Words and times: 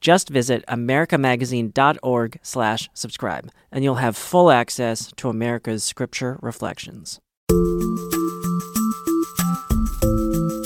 Just 0.00 0.28
visit 0.28 0.64
americamagazine.org 0.68 2.38
slash 2.42 2.88
subscribe, 2.94 3.50
and 3.72 3.82
you'll 3.82 3.96
have 3.96 4.16
full 4.16 4.50
access 4.50 5.12
to 5.16 5.28
America's 5.28 5.82
Scripture 5.82 6.38
Reflections. 6.40 7.20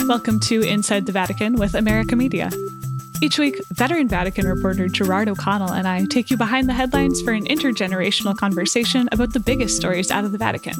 Welcome 0.07 0.41
to 0.41 0.63
Inside 0.63 1.07
the 1.07 1.13
Vatican 1.13 1.55
with 1.57 1.75
America 1.75 2.15
Media. 2.15 2.51
Each 3.23 3.39
week, 3.39 3.57
veteran 3.71 4.09
Vatican 4.09 4.47
reporter 4.47 4.89
Gerard 4.89 5.29
O'Connell 5.29 5.73
and 5.73 5.87
I 5.87 6.05
take 6.07 6.29
you 6.29 6.37
behind 6.37 6.69
the 6.69 6.75
headlines 6.75 7.23
for 7.23 7.33
an 7.33 7.47
intergenerational 7.47 8.37
conversation 8.37 9.09
about 9.13 9.33
the 9.33 9.41
biggest 9.41 9.77
stories 9.77 10.11
out 10.11 10.25
of 10.25 10.33
the 10.33 10.39
Vatican. 10.39 10.75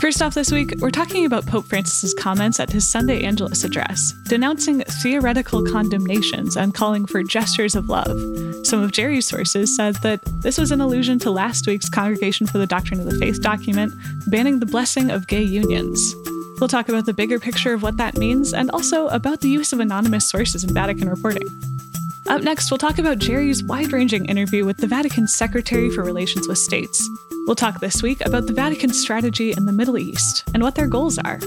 First 0.00 0.22
off, 0.22 0.32
this 0.32 0.50
week, 0.50 0.72
we're 0.78 0.90
talking 0.90 1.26
about 1.26 1.44
Pope 1.44 1.66
Francis's 1.66 2.14
comments 2.14 2.58
at 2.58 2.70
his 2.70 2.88
Sunday 2.88 3.22
Angelus 3.22 3.64
address, 3.64 4.12
denouncing 4.28 4.80
theoretical 5.02 5.62
condemnations 5.62 6.56
and 6.56 6.74
calling 6.74 7.04
for 7.04 7.22
gestures 7.22 7.74
of 7.74 7.90
love. 7.90 8.18
Some 8.66 8.80
of 8.80 8.92
Jerry's 8.92 9.28
sources 9.28 9.76
said 9.76 9.96
that 9.96 10.22
this 10.40 10.56
was 10.56 10.72
an 10.72 10.80
allusion 10.80 11.18
to 11.18 11.30
last 11.30 11.66
week's 11.66 11.90
Congregation 11.90 12.46
for 12.46 12.56
the 12.56 12.66
Doctrine 12.66 12.98
of 12.98 13.04
the 13.10 13.18
Faith 13.18 13.42
document 13.42 13.92
banning 14.26 14.58
the 14.58 14.64
blessing 14.64 15.10
of 15.10 15.26
gay 15.26 15.42
unions. 15.42 16.00
We'll 16.58 16.68
talk 16.68 16.88
about 16.88 17.04
the 17.04 17.12
bigger 17.12 17.38
picture 17.38 17.74
of 17.74 17.82
what 17.82 17.98
that 17.98 18.16
means 18.16 18.54
and 18.54 18.70
also 18.70 19.08
about 19.08 19.42
the 19.42 19.50
use 19.50 19.74
of 19.74 19.80
anonymous 19.80 20.30
sources 20.30 20.64
in 20.64 20.72
Vatican 20.72 21.10
reporting. 21.10 21.46
Up 22.30 22.42
next, 22.42 22.70
we'll 22.70 22.78
talk 22.78 22.98
about 22.98 23.18
Jerry's 23.18 23.64
wide 23.64 23.92
ranging 23.92 24.24
interview 24.26 24.64
with 24.64 24.76
the 24.76 24.86
Vatican's 24.86 25.34
Secretary 25.34 25.90
for 25.90 26.04
Relations 26.04 26.46
with 26.46 26.58
States. 26.58 27.10
We'll 27.48 27.56
talk 27.56 27.80
this 27.80 28.04
week 28.04 28.24
about 28.24 28.46
the 28.46 28.52
Vatican's 28.52 29.00
strategy 29.00 29.50
in 29.50 29.66
the 29.66 29.72
Middle 29.72 29.98
East 29.98 30.44
and 30.54 30.62
what 30.62 30.76
their 30.76 30.86
goals 30.86 31.18
are. 31.18 31.40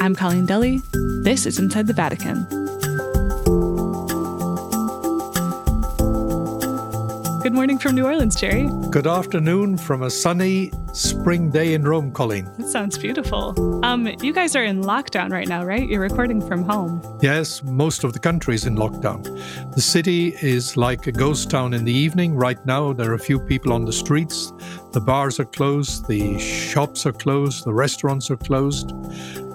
I'm 0.00 0.14
Colleen 0.14 0.46
Dulle. 0.46 0.80
This 1.22 1.44
is 1.44 1.58
Inside 1.58 1.88
the 1.88 1.92
Vatican. 1.92 2.61
Good 7.52 7.56
morning 7.56 7.78
from 7.78 7.94
New 7.96 8.06
Orleans, 8.06 8.34
Jerry. 8.34 8.66
Good 8.88 9.06
afternoon 9.06 9.76
from 9.76 10.04
a 10.04 10.08
sunny 10.08 10.72
spring 10.94 11.50
day 11.50 11.74
in 11.74 11.82
Rome, 11.82 12.10
Colleen. 12.10 12.50
That 12.56 12.66
sounds 12.66 12.96
beautiful. 12.96 13.84
Um, 13.84 14.06
you 14.22 14.32
guys 14.32 14.56
are 14.56 14.64
in 14.64 14.82
lockdown 14.82 15.30
right 15.30 15.46
now, 15.46 15.62
right? 15.62 15.86
You're 15.86 16.00
recording 16.00 16.40
from 16.40 16.64
home. 16.64 17.02
Yes, 17.20 17.62
most 17.62 18.04
of 18.04 18.14
the 18.14 18.18
country 18.18 18.54
is 18.54 18.64
in 18.64 18.74
lockdown. 18.74 19.22
The 19.74 19.82
city 19.82 20.28
is 20.40 20.78
like 20.78 21.06
a 21.08 21.12
ghost 21.12 21.50
town 21.50 21.74
in 21.74 21.84
the 21.84 21.92
evening. 21.92 22.36
Right 22.36 22.64
now, 22.64 22.94
there 22.94 23.10
are 23.10 23.16
a 23.16 23.18
few 23.18 23.38
people 23.38 23.74
on 23.74 23.84
the 23.84 23.92
streets. 23.92 24.50
The 24.92 25.02
bars 25.02 25.38
are 25.38 25.44
closed, 25.44 26.08
the 26.08 26.38
shops 26.38 27.04
are 27.04 27.12
closed, 27.12 27.66
the 27.66 27.74
restaurants 27.74 28.30
are 28.30 28.38
closed, 28.38 28.88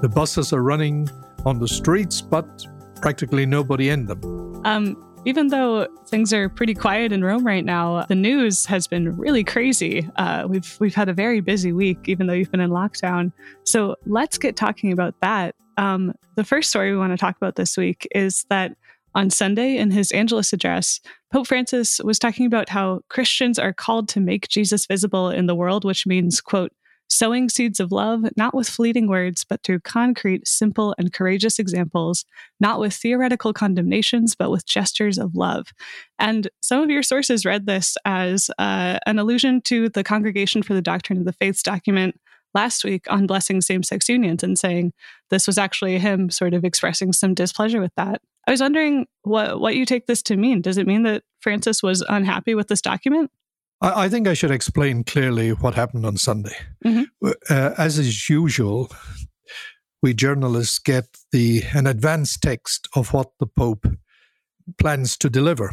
the 0.03 0.09
buses 0.13 0.53
are 0.53 0.61
running 0.61 1.09
on 1.47 1.57
the 1.57 1.67
streets, 1.67 2.21
but 2.21 2.63
practically 3.01 3.47
nobody 3.47 3.89
in 3.89 4.05
them. 4.05 4.61
Um, 4.65 5.06
even 5.27 5.49
though 5.49 5.85
things 6.07 6.31
are 6.31 6.47
pretty 6.47 6.73
quiet 6.73 7.11
in 7.11 7.21
Rome 7.21 7.45
right 7.45 7.65
now, 7.65 8.05
the 8.05 8.15
news 8.15 8.65
has 8.67 8.87
been 8.87 9.17
really 9.17 9.43
crazy. 9.43 10.09
Uh, 10.15 10.45
we've 10.47 10.77
we've 10.79 10.95
had 10.95 11.09
a 11.09 11.13
very 11.13 11.41
busy 11.41 11.73
week, 11.73 11.97
even 12.05 12.27
though 12.27 12.33
you've 12.33 12.49
been 12.49 12.61
in 12.61 12.69
lockdown. 12.69 13.33
So 13.65 13.97
let's 14.05 14.37
get 14.37 14.55
talking 14.55 14.93
about 14.93 15.15
that. 15.19 15.53
Um, 15.75 16.13
the 16.35 16.45
first 16.45 16.69
story 16.69 16.93
we 16.93 16.97
want 16.97 17.11
to 17.11 17.17
talk 17.17 17.35
about 17.35 17.57
this 17.57 17.75
week 17.75 18.07
is 18.15 18.45
that 18.49 18.77
on 19.15 19.29
Sunday 19.29 19.75
in 19.75 19.91
his 19.91 20.13
Angelus 20.13 20.53
address, 20.53 21.01
Pope 21.33 21.47
Francis 21.47 21.99
was 21.99 22.19
talking 22.19 22.45
about 22.45 22.69
how 22.69 23.01
Christians 23.09 23.59
are 23.59 23.73
called 23.73 24.07
to 24.09 24.21
make 24.21 24.47
Jesus 24.47 24.85
visible 24.85 25.29
in 25.29 25.45
the 25.45 25.55
world, 25.55 25.83
which 25.83 26.07
means, 26.07 26.39
quote, 26.39 26.71
sowing 27.09 27.49
seeds 27.49 27.79
of 27.79 27.91
love, 27.91 28.25
not 28.35 28.53
with 28.53 28.69
fleeting 28.69 29.07
words, 29.07 29.43
but 29.43 29.63
through 29.63 29.79
concrete, 29.79 30.47
simple, 30.47 30.93
and 30.97 31.13
courageous 31.13 31.59
examples, 31.59 32.25
not 32.59 32.79
with 32.79 32.93
theoretical 32.93 33.53
condemnations, 33.53 34.35
but 34.35 34.51
with 34.51 34.65
gestures 34.65 35.17
of 35.17 35.35
love. 35.35 35.67
And 36.19 36.49
some 36.61 36.81
of 36.81 36.89
your 36.89 37.03
sources 37.03 37.45
read 37.45 37.65
this 37.65 37.97
as 38.05 38.49
uh, 38.57 38.99
an 39.05 39.19
allusion 39.19 39.61
to 39.61 39.89
the 39.89 40.03
Congregation 40.03 40.63
for 40.63 40.73
the 40.73 40.81
Doctrine 40.81 41.19
of 41.19 41.25
the 41.25 41.33
Faiths 41.33 41.63
document 41.63 42.19
last 42.53 42.83
week 42.83 43.05
on 43.09 43.27
blessing 43.27 43.61
same 43.61 43.83
sex 43.83 44.09
unions 44.09 44.43
and 44.43 44.57
saying 44.57 44.93
this 45.29 45.47
was 45.47 45.57
actually 45.57 45.99
him 45.99 46.29
sort 46.29 46.53
of 46.53 46.63
expressing 46.63 47.13
some 47.13 47.33
displeasure 47.33 47.81
with 47.81 47.93
that. 47.95 48.21
I 48.47 48.51
was 48.51 48.61
wondering 48.61 49.05
what, 49.23 49.59
what 49.59 49.75
you 49.75 49.85
take 49.85 50.07
this 50.07 50.23
to 50.23 50.37
mean. 50.37 50.61
Does 50.61 50.77
it 50.77 50.87
mean 50.87 51.03
that 51.03 51.23
Francis 51.41 51.83
was 51.83 52.03
unhappy 52.07 52.55
with 52.55 52.67
this 52.69 52.81
document? 52.81 53.29
I, 53.81 54.05
I 54.05 54.09
think 54.09 54.27
I 54.27 54.33
should 54.33 54.51
explain 54.51 55.03
clearly 55.03 55.51
what 55.51 55.75
happened 55.75 56.05
on 56.05 56.17
Sunday. 56.17 56.55
Mm-hmm. 56.85 57.29
Uh, 57.49 57.73
as 57.77 57.97
is 57.97 58.29
usual, 58.29 58.91
we 60.01 60.13
journalists 60.13 60.79
get 60.79 61.05
the 61.31 61.63
an 61.73 61.87
advanced 61.87 62.41
text 62.41 62.87
of 62.95 63.13
what 63.13 63.31
the 63.39 63.47
Pope 63.47 63.87
plans 64.77 65.17
to 65.17 65.29
deliver. 65.29 65.71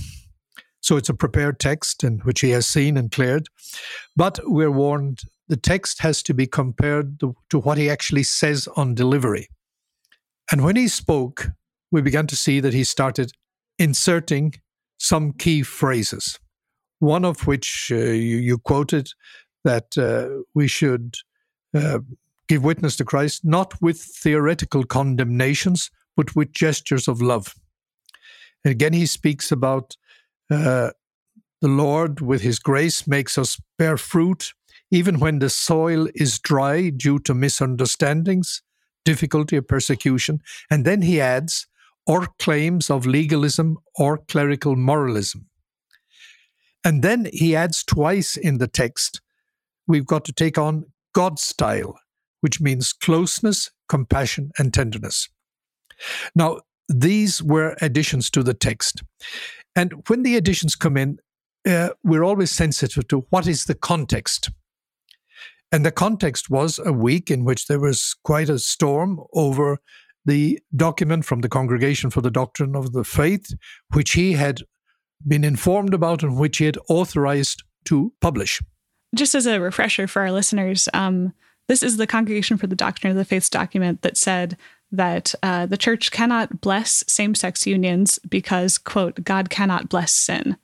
So 0.81 0.97
it's 0.97 1.09
a 1.09 1.15
prepared 1.15 1.59
text 1.59 2.05
in 2.05 2.19
which 2.21 2.41
he 2.41 2.51
has 2.51 2.67
seen 2.67 2.97
and 2.97 3.11
cleared. 3.11 3.49
But 4.17 4.39
we're 4.45 4.71
warned 4.71 5.23
the 5.49 5.57
text 5.57 6.01
has 6.03 6.23
to 6.25 6.35
be 6.35 6.47
compared 6.47 7.21
to, 7.21 7.35
to, 7.51 7.59
what 7.59 7.79
he 7.79 7.91
actually 7.91 8.23
says 8.23 8.69
on 8.77 8.95
delivery. 8.95 9.49
And 10.51 10.65
when 10.65 10.77
he 10.77 10.89
spoke, 10.89 11.51
we 11.91 12.03
began 12.03 12.27
to 12.29 12.37
see 12.37 12.61
that 12.61 12.75
he 12.75 12.85
started 12.85 13.33
inserting 13.79 14.55
some 14.99 15.33
key 15.33 15.63
phrases 15.63 16.39
one 17.05 17.25
of 17.25 17.47
which 17.47 17.91
uh, 17.93 17.97
you, 17.97 18.39
you, 18.39 18.59
quoted 18.59 19.09
that 19.65 19.97
uh, 19.99 20.43
we 20.55 20.67
should 20.67 21.17
uh, 21.75 21.99
give 22.49 22.65
witness 22.65 22.97
to 22.97 23.05
Christ 23.05 23.45
not 23.45 23.81
with 23.81 24.01
theoretical 24.01 24.85
condemnations, 24.85 25.91
but 26.17 26.35
with 26.35 26.53
gestures 26.53 27.09
of 27.09 27.21
love. 27.21 27.55
And 28.65 28.73
again, 28.73 28.93
he 28.93 29.07
speaks 29.07 29.53
about 29.53 29.97
uh, 30.51 30.91
the 31.61 31.69
Lord, 31.69 32.21
with 32.21 32.43
his 32.43 32.59
grace, 32.59 33.07
makes 33.07 33.39
us 33.39 33.61
bear 33.79 33.97
fruit, 33.97 34.53
even 34.91 35.19
when 35.19 35.39
the 35.39 35.51
soil 35.51 36.09
is 36.15 36.39
dry 36.39 36.91
due 36.91 37.19
to 37.21 37.35
misunderstandings, 37.35 38.63
difficulty, 39.05 39.57
or 39.57 39.63
persecution. 39.63 40.41
And 40.71 40.85
then 40.85 41.03
he 41.03 41.21
adds, 41.21 41.67
or 42.07 42.29
claims 42.39 42.91
of 42.91 43.07
legalism 43.07 43.79
or 43.97 44.19
clerical 44.19 44.77
moralism. 44.77 45.47
And 46.85 47.03
then 47.03 47.29
he 47.33 47.57
adds 47.57 47.83
twice 47.83 48.37
in 48.37 48.59
the 48.59 48.69
text, 48.69 49.21
we've 49.87 50.07
got 50.07 50.25
to 50.27 50.33
take 50.33 50.59
on 50.59 50.85
God's 51.15 51.43
style, 51.43 51.99
which 52.43 52.61
means 52.61 52.93
closeness, 52.93 53.71
compassion, 53.89 54.51
and 54.59 54.73
tenderness. 54.73 55.29
Now, 56.35 56.61
these 56.89 57.43
were 57.43 57.77
additions 57.81 58.29
to 58.31 58.43
the 58.43 58.55
text. 58.55 59.03
And 59.75 60.03
when 60.09 60.23
the 60.23 60.37
additions 60.37 60.77
come 60.77 60.97
in, 60.97 61.19
uh, 61.67 61.91
we're 62.03 62.25
always 62.25 62.51
sensitive 62.51 63.09
to 63.09 63.27
what 63.31 63.47
is 63.47 63.65
the 63.65 63.75
context. 63.75 64.51
And 65.73 65.85
the 65.85 65.91
context 65.91 66.51
was 66.51 66.79
a 66.85 66.93
week 66.93 67.31
in 67.31 67.45
which 67.45 67.67
there 67.67 67.81
was 67.81 68.15
quite 68.23 68.49
a 68.49 68.59
storm 68.59 69.21
over 69.33 69.79
the 70.27 70.61
document 70.77 71.25
from 71.25 71.41
the 71.41 71.49
Congregation 71.49 72.11
for 72.11 72.21
the 72.21 72.31
Doctrine 72.31 72.77
of 72.77 72.93
the 72.93 73.05
Faith, 73.05 73.55
which 73.93 74.13
he 74.13 74.33
had 74.33 74.61
been 75.27 75.45
informed 75.45 75.95
about 75.95 76.23
and 76.23 76.37
which 76.37 76.59
had 76.59 76.79
authorized 76.89 77.63
to 77.87 78.13
publish. 78.21 78.63
Just 79.15 79.35
as 79.35 79.47
a 79.47 79.61
refresher 79.61 80.07
for 80.07 80.23
our 80.23 80.33
listeners, 80.33 80.89
um, 80.93 81.33
this 81.69 81.83
is 81.83 81.97
the 81.97 82.07
Congregation 82.07 82.57
for 82.57 82.67
the 82.67 82.77
Doctrine 82.77 83.11
of 83.11 83.17
the 83.17 83.25
Faith's 83.25 83.49
document 83.49 84.03
that 84.03 84.17
said 84.17 84.57
that 84.93 85.35
uh, 85.43 85.67
the 85.67 85.77
church 85.77 86.11
cannot 86.11 86.61
bless 86.61 87.05
same 87.07 87.35
sex 87.35 87.67
unions 87.67 88.19
because, 88.29 88.79
quote, 88.79 89.25
God 89.25 89.51
cannot 89.51 89.89
bless 89.89 90.13
sin. 90.13 90.57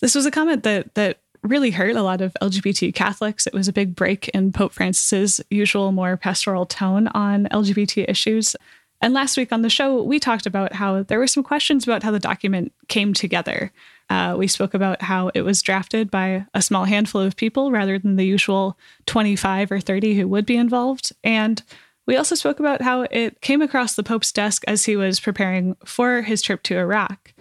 This 0.00 0.14
was 0.14 0.26
a 0.26 0.30
comment 0.30 0.64
that, 0.64 0.94
that 0.94 1.20
really 1.42 1.70
hurt 1.70 1.96
a 1.96 2.02
lot 2.02 2.20
of 2.20 2.36
LGBT 2.42 2.94
Catholics. 2.94 3.46
It 3.46 3.54
was 3.54 3.68
a 3.68 3.72
big 3.72 3.94
break 3.94 4.28
in 4.28 4.52
Pope 4.52 4.72
Francis's 4.72 5.40
usual 5.50 5.92
more 5.92 6.16
pastoral 6.16 6.66
tone 6.66 7.08
on 7.08 7.46
LGBT 7.46 8.06
issues. 8.08 8.56
And 9.00 9.14
last 9.14 9.36
week 9.36 9.52
on 9.52 9.62
the 9.62 9.70
show, 9.70 10.02
we 10.02 10.18
talked 10.18 10.46
about 10.46 10.74
how 10.74 11.02
there 11.02 11.18
were 11.18 11.26
some 11.26 11.42
questions 11.42 11.84
about 11.84 12.02
how 12.02 12.10
the 12.10 12.18
document 12.18 12.72
came 12.88 13.14
together. 13.14 13.72
Uh, 14.10 14.34
we 14.36 14.48
spoke 14.48 14.74
about 14.74 15.00
how 15.00 15.30
it 15.34 15.42
was 15.42 15.62
drafted 15.62 16.10
by 16.10 16.44
a 16.52 16.60
small 16.60 16.84
handful 16.84 17.20
of 17.20 17.36
people 17.36 17.70
rather 17.70 17.96
than 17.96 18.16
the 18.16 18.26
usual 18.26 18.76
25 19.06 19.70
or 19.70 19.80
30 19.80 20.14
who 20.14 20.26
would 20.26 20.44
be 20.44 20.56
involved. 20.56 21.12
And 21.22 21.62
we 22.08 22.16
also 22.16 22.34
spoke 22.34 22.58
about 22.58 22.82
how 22.82 23.02
it 23.02 23.40
came 23.40 23.62
across 23.62 23.94
the 23.94 24.02
Pope's 24.02 24.32
desk 24.32 24.64
as 24.66 24.84
he 24.84 24.96
was 24.96 25.20
preparing 25.20 25.76
for 25.84 26.22
his 26.22 26.42
trip 26.42 26.64
to 26.64 26.76
Iraq. 26.76 27.32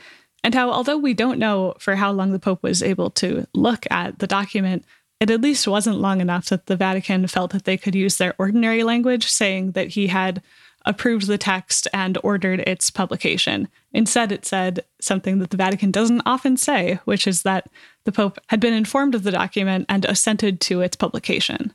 and 0.44 0.54
how, 0.54 0.70
although 0.70 0.98
we 0.98 1.14
don't 1.14 1.40
know 1.40 1.74
for 1.80 1.96
how 1.96 2.12
long 2.12 2.32
the 2.32 2.40
Pope 2.40 2.64
was 2.64 2.84
able 2.84 3.10
to 3.10 3.46
look 3.54 3.86
at 3.92 4.20
the 4.20 4.28
document, 4.28 4.86
it 5.20 5.30
at 5.30 5.42
least 5.42 5.68
wasn't 5.68 6.00
long 6.00 6.22
enough 6.22 6.46
that 6.46 6.68
the 6.68 6.78
Vatican 6.78 7.28
felt 7.28 7.52
that 7.52 7.66
they 7.66 7.78
could 7.78 7.96
use 7.96 8.18
their 8.18 8.36
ordinary 8.38 8.84
language, 8.84 9.28
saying 9.28 9.72
that 9.72 9.90
he 9.90 10.08
had 10.08 10.42
approved 10.90 11.28
the 11.28 11.38
text 11.38 11.88
and 11.94 12.18
ordered 12.24 12.62
its 12.62 12.90
publication. 12.90 13.68
Instead, 13.94 14.32
it 14.32 14.44
said 14.44 14.84
something 15.00 15.38
that 15.38 15.52
the 15.52 15.58
Vatican 15.58 15.92
doesn't 15.92 16.24
often 16.26 16.58
say, 16.58 17.00
which 17.06 17.28
is 17.28 17.44
that 17.44 17.70
the 18.06 18.12
Pope 18.12 18.40
had 18.48 18.60
been 18.60 18.74
informed 18.74 19.14
of 19.14 19.22
the 19.22 19.32
document 19.32 19.86
and 19.88 20.04
assented 20.04 20.60
to 20.62 20.82
its 20.82 20.98
publication. 20.98 21.74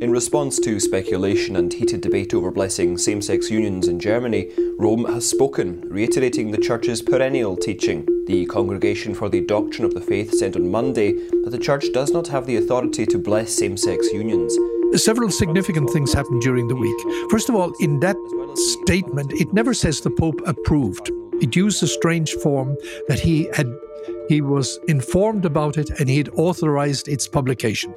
In 0.00 0.10
response 0.10 0.58
to 0.60 0.80
speculation 0.80 1.54
and 1.56 1.70
heated 1.70 2.00
debate 2.00 2.32
over 2.32 2.50
blessing 2.50 2.96
same 2.96 3.20
sex 3.20 3.50
unions 3.50 3.86
in 3.86 4.00
Germany, 4.00 4.50
Rome 4.78 5.04
has 5.04 5.28
spoken, 5.28 5.82
reiterating 5.90 6.50
the 6.50 6.56
Church's 6.56 7.02
perennial 7.02 7.54
teaching. 7.54 8.06
The 8.26 8.46
Congregation 8.46 9.14
for 9.14 9.28
the 9.28 9.42
Doctrine 9.42 9.84
of 9.84 9.92
the 9.92 10.00
Faith 10.00 10.32
said 10.32 10.56
on 10.56 10.70
Monday 10.70 11.12
that 11.42 11.50
the 11.50 11.58
Church 11.58 11.92
does 11.92 12.10
not 12.12 12.28
have 12.28 12.46
the 12.46 12.56
authority 12.56 13.04
to 13.04 13.18
bless 13.18 13.52
same 13.52 13.76
sex 13.76 14.10
unions. 14.10 14.56
Several 14.94 15.30
significant 15.30 15.90
things 15.90 16.12
happened 16.12 16.42
during 16.42 16.68
the 16.68 16.76
week. 16.76 17.30
First 17.30 17.48
of 17.48 17.54
all, 17.54 17.72
in 17.80 18.00
that 18.00 18.16
statement, 18.82 19.32
it 19.32 19.52
never 19.52 19.72
says 19.72 20.00
the 20.00 20.10
Pope 20.10 20.40
approved. 20.46 21.10
It 21.40 21.56
used 21.56 21.82
a 21.82 21.86
strange 21.86 22.32
form 22.34 22.76
that 23.08 23.20
he 23.20 23.48
had 23.54 23.72
he 24.28 24.40
was 24.40 24.78
informed 24.88 25.44
about 25.44 25.76
it 25.76 25.90
and 25.98 26.08
he 26.08 26.16
had 26.16 26.28
authorized 26.30 27.08
its 27.08 27.26
publication. 27.26 27.94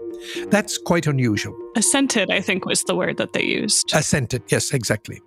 That's 0.48 0.78
quite 0.78 1.06
unusual. 1.06 1.56
Assented, 1.76 2.32
I 2.32 2.42
think, 2.42 2.66
was 2.66 2.84
the 2.84 2.96
word 2.96 3.18
that 3.18 3.34
they 3.34 3.44
used. 3.44 3.92
Assented, 3.94 4.44
yes, 4.48 4.74
exactly. 4.74 5.22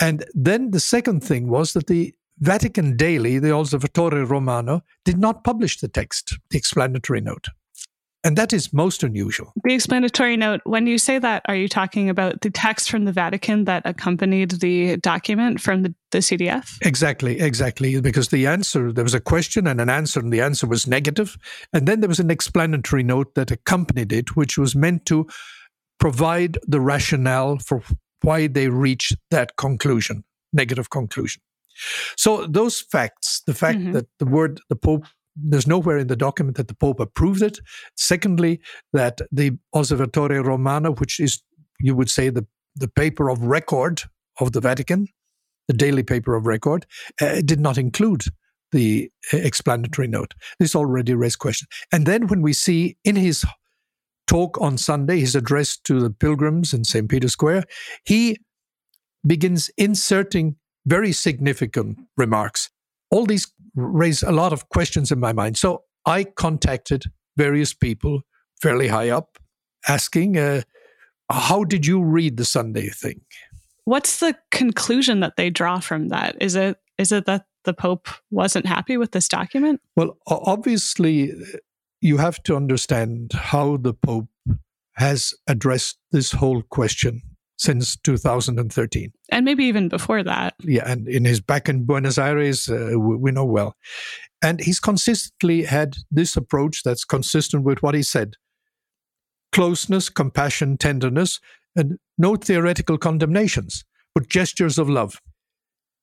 And 0.00 0.24
then 0.34 0.72
the 0.72 0.80
second 0.80 1.22
thing 1.22 1.48
was 1.48 1.74
that 1.74 1.86
the 1.86 2.12
Vatican 2.40 2.96
Daily, 2.96 3.38
the 3.38 3.52
Osservatore 3.52 4.24
Romano, 4.28 4.82
did 5.04 5.18
not 5.18 5.44
publish 5.44 5.78
the 5.78 5.88
text, 5.88 6.36
the 6.50 6.58
explanatory 6.58 7.20
note. 7.20 7.46
And 8.24 8.38
that 8.38 8.52
is 8.52 8.72
most 8.72 9.02
unusual. 9.02 9.52
The 9.64 9.74
explanatory 9.74 10.36
note, 10.36 10.60
when 10.64 10.86
you 10.86 10.96
say 10.96 11.18
that, 11.18 11.42
are 11.46 11.56
you 11.56 11.68
talking 11.68 12.08
about 12.08 12.42
the 12.42 12.50
text 12.50 12.88
from 12.88 13.04
the 13.04 13.12
Vatican 13.12 13.64
that 13.64 13.82
accompanied 13.84 14.52
the 14.52 14.96
document 14.98 15.60
from 15.60 15.82
the, 15.82 15.94
the 16.12 16.18
CDF? 16.18 16.78
Exactly, 16.82 17.40
exactly. 17.40 18.00
Because 18.00 18.28
the 18.28 18.46
answer, 18.46 18.92
there 18.92 19.04
was 19.04 19.14
a 19.14 19.20
question 19.20 19.66
and 19.66 19.80
an 19.80 19.90
answer, 19.90 20.20
and 20.20 20.32
the 20.32 20.40
answer 20.40 20.68
was 20.68 20.86
negative. 20.86 21.36
And 21.72 21.88
then 21.88 22.00
there 22.00 22.08
was 22.08 22.20
an 22.20 22.30
explanatory 22.30 23.02
note 23.02 23.34
that 23.34 23.50
accompanied 23.50 24.12
it, 24.12 24.36
which 24.36 24.56
was 24.56 24.76
meant 24.76 25.04
to 25.06 25.26
provide 25.98 26.58
the 26.66 26.80
rationale 26.80 27.58
for 27.58 27.82
why 28.22 28.46
they 28.46 28.68
reached 28.68 29.16
that 29.30 29.56
conclusion, 29.56 30.22
negative 30.52 30.90
conclusion. 30.90 31.42
So 32.16 32.46
those 32.46 32.80
facts, 32.80 33.42
the 33.46 33.54
fact 33.54 33.78
mm-hmm. 33.78 33.92
that 33.92 34.06
the 34.18 34.26
word 34.26 34.60
the 34.68 34.76
Pope 34.76 35.06
there's 35.36 35.66
nowhere 35.66 35.98
in 35.98 36.08
the 36.08 36.16
document 36.16 36.56
that 36.56 36.68
the 36.68 36.74
Pope 36.74 37.00
approved 37.00 37.42
it. 37.42 37.58
Secondly, 37.96 38.60
that 38.92 39.20
the 39.30 39.52
Osservatore 39.74 40.44
Romano, 40.44 40.92
which 40.94 41.20
is, 41.20 41.42
you 41.80 41.94
would 41.94 42.10
say, 42.10 42.28
the, 42.28 42.46
the 42.76 42.88
paper 42.88 43.28
of 43.28 43.42
record 43.42 44.02
of 44.40 44.52
the 44.52 44.60
Vatican, 44.60 45.08
the 45.68 45.74
daily 45.74 46.02
paper 46.02 46.34
of 46.34 46.46
record, 46.46 46.86
uh, 47.20 47.40
did 47.44 47.60
not 47.60 47.78
include 47.78 48.24
the 48.72 49.10
uh, 49.32 49.36
explanatory 49.38 50.08
note. 50.08 50.34
This 50.58 50.74
already 50.74 51.14
raised 51.14 51.38
questions. 51.38 51.68
And 51.92 52.06
then 52.06 52.26
when 52.26 52.42
we 52.42 52.52
see 52.52 52.96
in 53.04 53.16
his 53.16 53.44
talk 54.26 54.58
on 54.60 54.78
Sunday, 54.78 55.20
his 55.20 55.34
address 55.34 55.76
to 55.84 56.00
the 56.00 56.10
pilgrims 56.10 56.72
in 56.72 56.84
St. 56.84 57.08
Peter's 57.08 57.32
Square, 57.32 57.64
he 58.04 58.38
begins 59.26 59.70
inserting 59.76 60.56
very 60.86 61.12
significant 61.12 61.98
remarks 62.16 62.70
all 63.12 63.26
these 63.26 63.46
raise 63.74 64.22
a 64.22 64.32
lot 64.32 64.52
of 64.52 64.68
questions 64.68 65.10
in 65.10 65.20
my 65.20 65.32
mind. 65.32 65.56
So 65.56 65.84
I 66.06 66.24
contacted 66.24 67.04
various 67.36 67.72
people 67.72 68.22
fairly 68.60 68.88
high 68.88 69.10
up 69.10 69.38
asking, 69.88 70.38
uh, 70.38 70.62
how 71.30 71.64
did 71.64 71.86
you 71.86 72.02
read 72.02 72.36
the 72.36 72.44
Sunday 72.44 72.88
thing? 72.88 73.20
What's 73.84 74.20
the 74.20 74.36
conclusion 74.50 75.20
that 75.20 75.36
they 75.36 75.50
draw 75.50 75.80
from 75.80 76.08
that? 76.08 76.36
Is 76.40 76.54
it 76.54 76.78
is 76.98 77.10
it 77.10 77.26
that 77.26 77.46
the 77.64 77.72
Pope 77.72 78.08
wasn't 78.30 78.66
happy 78.66 78.96
with 78.96 79.12
this 79.12 79.28
document? 79.28 79.80
Well, 79.96 80.18
obviously, 80.26 81.32
you 82.00 82.18
have 82.18 82.42
to 82.44 82.54
understand 82.54 83.32
how 83.32 83.78
the 83.78 83.94
Pope 83.94 84.28
has 84.96 85.34
addressed 85.48 85.98
this 86.12 86.32
whole 86.32 86.62
question 86.62 87.22
since 87.62 87.96
2013. 87.98 89.12
And 89.30 89.44
maybe 89.44 89.64
even 89.64 89.88
before 89.88 90.24
that. 90.24 90.54
Yeah, 90.60 90.90
and 90.90 91.06
in 91.06 91.24
his 91.24 91.40
back 91.40 91.68
in 91.68 91.84
Buenos 91.84 92.18
Aires, 92.18 92.68
uh, 92.68 92.98
we 92.98 93.30
know 93.30 93.44
well. 93.44 93.76
And 94.42 94.60
he's 94.60 94.80
consistently 94.80 95.62
had 95.62 95.94
this 96.10 96.36
approach 96.36 96.82
that's 96.82 97.04
consistent 97.04 97.62
with 97.62 97.80
what 97.80 97.94
he 97.94 98.02
said 98.02 98.34
closeness, 99.52 100.08
compassion, 100.08 100.76
tenderness, 100.76 101.38
and 101.76 101.98
no 102.18 102.34
theoretical 102.36 102.98
condemnations, 102.98 103.84
but 104.14 104.28
gestures 104.28 104.78
of 104.78 104.88
love. 104.88 105.20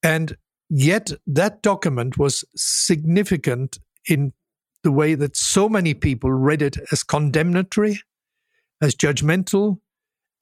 And 0.01 0.37
yet, 0.69 1.11
that 1.27 1.61
document 1.61 2.17
was 2.17 2.45
significant 2.55 3.79
in 4.07 4.33
the 4.83 4.91
way 4.91 5.15
that 5.15 5.35
so 5.35 5.67
many 5.67 5.93
people 5.93 6.31
read 6.31 6.61
it 6.61 6.77
as 6.91 7.03
condemnatory, 7.03 7.99
as 8.81 8.95
judgmental, 8.95 9.79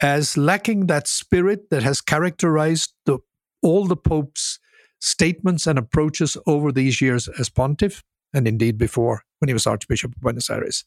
as 0.02 0.38
lacking 0.38 0.88
that 0.88 1.08
spirit 1.08 1.70
that 1.70 1.84
has 1.84 2.02
characterized 2.02 2.94
the, 3.06 3.20
all 3.62 3.86
the 3.86 3.98
Pope's 3.98 4.60
statements 5.00 5.68
and 5.68 5.78
approaches 5.78 6.38
over 6.46 6.72
these 6.72 7.02
years 7.02 7.28
as 7.40 7.50
pontiff, 7.50 8.04
and 8.34 8.48
indeed 8.48 8.78
before 8.78 9.24
when 9.40 9.48
he 9.48 9.54
was 9.54 9.68
Archbishop 9.68 10.16
of 10.16 10.22
Buenos 10.22 10.50
Aires. 10.50 10.86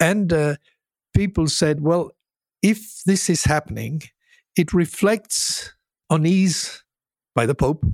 And 0.00 0.32
uh, 0.32 0.56
people 1.14 1.48
said, 1.48 1.80
well, 1.80 2.10
if 2.62 3.02
this 3.04 3.28
is 3.28 3.44
happening, 3.44 4.02
it 4.56 4.72
reflects 4.72 5.72
unease 6.10 6.84
by 7.34 7.46
the 7.46 7.54
Pope 7.54 7.84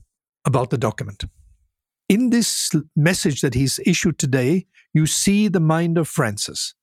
about 0.45 0.71
the 0.71 0.79
document. 0.79 1.25
In 2.09 2.31
this 2.31 2.71
message 2.97 3.43
that 3.43 3.55
he's 3.55 3.79
issued 3.87 4.19
today, 4.19 4.67
you 4.95 5.07
see 5.07 5.49
the 5.49 5.61
mind 5.61 5.99
of 5.99 6.09
Francis 6.09 6.75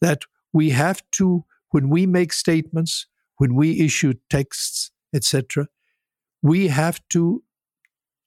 that 0.00 0.22
we 0.52 0.70
have 0.70 1.02
to 1.12 1.44
when 1.70 1.88
we 1.88 2.06
make 2.06 2.32
statements, 2.32 3.06
when 3.38 3.54
we 3.54 3.80
issue 3.80 4.14
texts, 4.30 4.90
etc., 5.14 5.66
we 6.42 6.68
have 6.68 7.00
to 7.10 7.42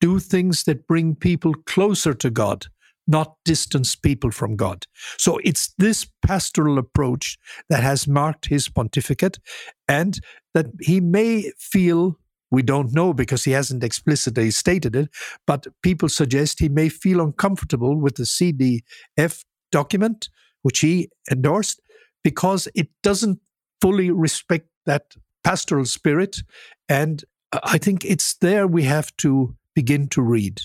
do 0.02 0.20
things 0.20 0.64
that 0.64 0.88
bring 0.88 1.16
people 1.16 1.54
closer 1.66 2.14
to 2.14 2.30
God, 2.30 2.68
not 3.08 3.36
distance 3.44 3.96
people 3.96 4.32
from 4.32 4.56
God. 4.56 4.86
So 5.18 5.40
it's 5.44 5.74
this 5.78 6.08
pastoral 6.26 6.78
approach 6.78 7.38
that 7.70 7.84
has 7.84 8.08
marked 8.08 8.48
his 8.48 8.70
pontificate, 8.70 9.40
and 9.88 10.20
that 10.54 10.68
he 10.82 11.00
may 11.00 11.52
feel. 11.58 12.20
We 12.52 12.64
don't 12.64 12.94
know 12.94 13.14
because 13.14 13.44
he 13.44 13.52
hasn't 13.52 13.84
explicitly 13.84 14.50
stated 14.50 14.96
it, 14.96 15.10
but 15.46 15.68
people 15.84 16.10
suggest 16.10 16.60
he 16.60 16.70
may 16.70 16.90
feel 16.90 17.22
uncomfortable 17.22 17.96
with 17.96 18.16
the 18.16 18.24
CDF 18.24 19.44
document, 19.72 20.30
which 20.64 20.80
he 20.80 21.10
endorsed, 21.30 21.80
because 22.24 22.68
it 22.76 22.90
doesn't 23.04 23.40
fully 23.82 24.12
respect 24.12 24.68
that 24.86 25.16
pastoral 25.44 25.86
spirit. 25.86 26.42
And 26.88 27.24
I 27.64 27.78
think 27.78 28.06
it's 28.06 28.36
there 28.36 28.68
we 28.68 28.84
have 28.84 29.16
to 29.18 29.56
begin 29.76 30.08
to 30.10 30.22
read. 30.22 30.62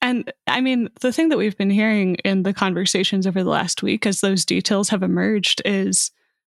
And 0.00 0.32
I 0.48 0.60
mean, 0.60 0.88
the 1.00 1.12
thing 1.12 1.28
that 1.28 1.38
we've 1.38 1.56
been 1.56 1.70
hearing 1.70 2.16
in 2.16 2.42
the 2.42 2.52
conversations 2.52 3.26
over 3.26 3.42
the 3.42 3.50
last 3.50 3.82
week 3.82 4.04
as 4.04 4.20
those 4.20 4.44
details 4.44 4.88
have 4.88 5.02
emerged 5.02 5.62
is 5.64 6.10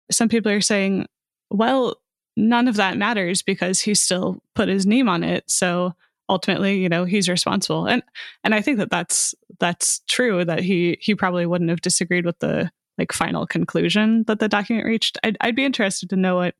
some 0.10 0.30
people 0.30 0.52
are 0.52 0.62
saying, 0.62 1.06
well, 1.50 1.98
none 2.38 2.70
of 2.70 2.78
that 2.78 2.98
matters 2.98 3.42
because 3.42 3.82
he 3.82 3.94
still 3.94 4.42
put 4.56 4.70
his 4.70 4.86
name 4.86 5.10
on 5.10 5.24
it. 5.24 5.44
So 5.48 5.94
ultimately, 6.30 6.80
you 6.80 6.88
know, 6.88 7.04
he's 7.04 7.28
responsible. 7.28 7.88
And 7.88 8.02
and 8.44 8.56
I 8.56 8.62
think 8.62 8.78
that 8.78 8.90
that's 8.90 9.36
that's 9.60 10.00
true 10.08 10.46
that 10.46 10.64
he 10.64 10.98
he 11.02 11.14
probably 11.14 11.46
wouldn't 11.46 11.70
have 11.70 11.82
disagreed 11.82 12.26
with 12.26 12.40
the 12.40 12.72
like 13.02 13.12
final 13.12 13.48
conclusion 13.48 14.24
that 14.28 14.40
the 14.40 14.48
document 14.48 14.86
reached. 14.86 15.18
I'd, 15.24 15.38
I'd 15.42 15.56
be 15.56 15.66
interested 15.66 16.10
to 16.12 16.16
know 16.16 16.36
what 16.36 16.56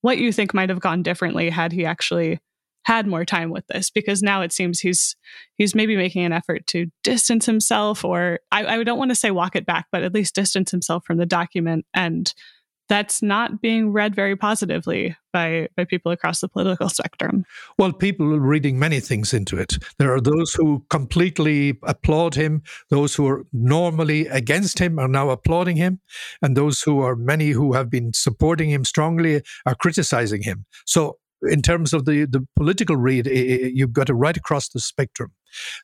what 0.00 0.18
you 0.18 0.32
think 0.32 0.52
might 0.54 0.68
have 0.68 0.80
gone 0.80 1.02
differently 1.02 1.50
had 1.50 1.72
he 1.72 1.84
actually 1.84 2.40
had 2.84 3.06
more 3.06 3.24
time 3.24 3.50
with 3.50 3.64
this 3.68 3.90
because 3.90 4.22
now 4.22 4.42
it 4.42 4.52
seems 4.52 4.80
he's 4.80 5.16
he's 5.56 5.74
maybe 5.74 5.96
making 5.96 6.24
an 6.24 6.32
effort 6.32 6.66
to 6.68 6.86
distance 7.04 7.46
himself 7.46 8.04
or 8.04 8.40
I, 8.50 8.66
I 8.66 8.84
don't 8.84 8.98
want 8.98 9.10
to 9.12 9.16
say 9.16 9.30
walk 9.30 9.54
it 9.54 9.66
back 9.66 9.86
but 9.92 10.02
at 10.02 10.14
least 10.14 10.34
distance 10.34 10.72
himself 10.72 11.04
from 11.04 11.18
the 11.18 11.26
document 11.26 11.84
and 11.94 12.32
that's 12.88 13.22
not 13.22 13.62
being 13.62 13.92
read 13.92 14.14
very 14.14 14.36
positively 14.36 15.16
by, 15.32 15.68
by 15.76 15.84
people 15.84 16.12
across 16.12 16.40
the 16.40 16.48
political 16.48 16.88
spectrum. 16.88 17.44
Well, 17.78 17.92
people 17.92 18.34
are 18.34 18.40
reading 18.40 18.78
many 18.78 19.00
things 19.00 19.32
into 19.32 19.56
it. 19.56 19.78
There 19.98 20.12
are 20.12 20.20
those 20.20 20.52
who 20.54 20.84
completely 20.90 21.78
applaud 21.84 22.34
him, 22.34 22.62
those 22.90 23.14
who 23.14 23.26
are 23.28 23.44
normally 23.52 24.26
against 24.26 24.78
him 24.78 24.98
are 24.98 25.08
now 25.08 25.30
applauding 25.30 25.76
him, 25.76 26.00
and 26.42 26.56
those 26.56 26.82
who 26.82 27.00
are 27.00 27.16
many 27.16 27.50
who 27.50 27.72
have 27.72 27.88
been 27.88 28.12
supporting 28.12 28.70
him 28.70 28.84
strongly 28.84 29.42
are 29.64 29.74
criticizing 29.74 30.42
him. 30.42 30.66
So 30.86 31.18
in 31.42 31.62
terms 31.62 31.92
of 31.92 32.04
the, 32.04 32.26
the 32.26 32.46
political 32.56 32.96
read, 32.96 33.26
you've 33.26 33.92
got 33.92 34.10
it 34.10 34.14
right 34.14 34.36
across 34.36 34.68
the 34.68 34.80
spectrum. 34.80 35.32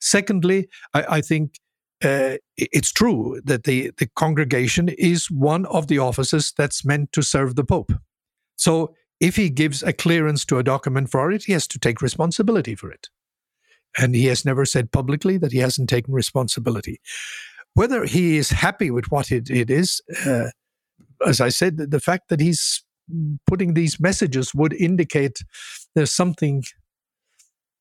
Secondly, 0.01 0.69
I, 0.95 1.05
I 1.09 1.21
think 1.21 1.55
uh, 2.03 2.37
it's 2.57 2.93
true 2.93 3.41
that 3.45 3.65
the, 3.65 3.91
the 3.99 4.09
congregation 4.15 4.89
is 4.89 5.31
one 5.31 5.67
of 5.67 5.89
the 5.89 5.99
offices 5.99 6.53
that's 6.57 6.85
meant 6.85 7.13
to 7.13 7.23
serve 7.23 7.57
the 7.57 7.65
Pope. 7.65 7.93
So 8.57 8.95
if 9.21 9.37
he 9.37 9.51
gives 9.51 9.83
a 9.83 9.93
clearance 9.93 10.45
to 10.47 10.59
a 10.59 10.63
document 10.63 11.11
for 11.11 11.33
it, 11.33 11.45
he 11.45 11.53
has 11.53 11.67
to 11.69 11.79
take 11.79 12.01
responsibility 12.01 12.75
for 12.75 12.91
it. 12.91 13.09
And 13.99 14.15
he 14.15 14.27
has 14.27 14.45
never 14.45 14.65
said 14.65 14.93
publicly 14.93 15.39
that 15.39 15.53
he 15.53 15.59
hasn't 15.59 15.89
taken 15.89 16.15
responsibility. 16.15 17.01
Whether 17.75 18.05
he 18.05 18.37
is 18.37 18.51
happy 18.51 18.91
with 18.91 19.11
what 19.11 19.33
it, 19.33 19.51
it 19.51 19.71
is, 19.71 20.01
uh, 20.25 20.51
as 21.27 21.41
I 21.41 21.49
said, 21.49 21.79
the 21.79 22.01
fact 22.01 22.29
that 22.29 22.41
he's 22.41 22.85
putting 23.47 23.75
these 23.75 23.99
messages 23.99 24.55
would 24.55 24.73
indicate 24.75 25.39
there's 25.95 26.13
something 26.13 26.63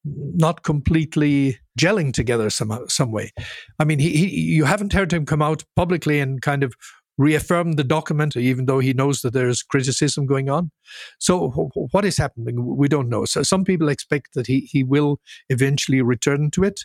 not 0.06 0.64
completely 0.64 1.60
gelling 1.78 2.14
together 2.14 2.50
some 2.50 2.86
some 2.88 3.12
way. 3.12 3.32
I 3.80 3.86
mean, 3.86 4.00
he, 4.00 4.12
he, 4.12 4.42
you 4.42 4.66
haven't 4.66 4.94
heard 4.94 5.14
him 5.14 5.26
come 5.26 5.42
out 5.42 5.64
publicly 5.76 6.20
and 6.20 6.42
kind 6.42 6.64
of 6.64 6.74
reaffirm 7.18 7.74
the 7.74 7.84
document, 7.84 8.36
even 8.36 8.66
though 8.66 8.80
he 8.80 8.94
knows 8.94 9.22
that 9.22 9.34
there's 9.34 9.64
criticism 9.64 10.26
going 10.26 10.50
on. 10.50 10.72
So, 11.20 11.50
what 11.92 12.06
is 12.06 12.18
happening? 12.18 12.78
We 12.78 12.88
don't 12.88 13.10
know. 13.10 13.26
So, 13.26 13.44
some 13.44 13.64
people 13.64 13.90
expect 13.90 14.34
that 14.34 14.48
he 14.48 14.62
he 14.72 14.84
will 14.84 15.20
eventually 15.50 16.02
return 16.02 16.52
to 16.52 16.64
it. 16.64 16.82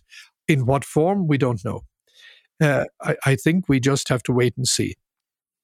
In 0.48 0.66
what 0.66 0.84
form, 0.84 1.28
we 1.28 1.38
don't 1.38 1.64
know. 1.64 1.82
Uh, 2.60 2.84
I, 3.00 3.16
I 3.24 3.36
think 3.36 3.68
we 3.68 3.80
just 3.80 4.08
have 4.08 4.22
to 4.24 4.32
wait 4.32 4.54
and 4.56 4.66
see. 4.66 4.96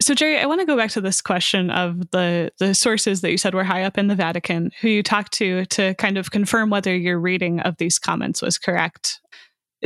So 0.01 0.15
Jerry, 0.15 0.39
I 0.39 0.47
want 0.47 0.61
to 0.61 0.67
go 0.67 0.77
back 0.77 0.91
to 0.93 1.01
this 1.01 1.21
question 1.21 1.71
of 1.71 2.11
the 2.13 2.53
the 2.59 2.73
sources 2.75 3.21
that 3.21 3.33
you 3.33 3.37
said 3.37 3.55
were 3.55 3.65
high 3.65 3.83
up 3.83 3.99
in 3.99 4.07
the 4.07 4.15
Vatican, 4.15 4.71
who 4.81 4.89
you 4.89 5.03
talked 5.03 5.33
to 5.35 5.65
to 5.67 5.95
kind 5.95 6.17
of 6.17 6.31
confirm 6.31 6.71
whether 6.71 6.97
your 6.97 7.19
reading 7.19 7.61
of 7.61 7.77
these 7.79 7.99
comments 7.99 8.41
was 8.41 8.59
correct. 8.59 9.21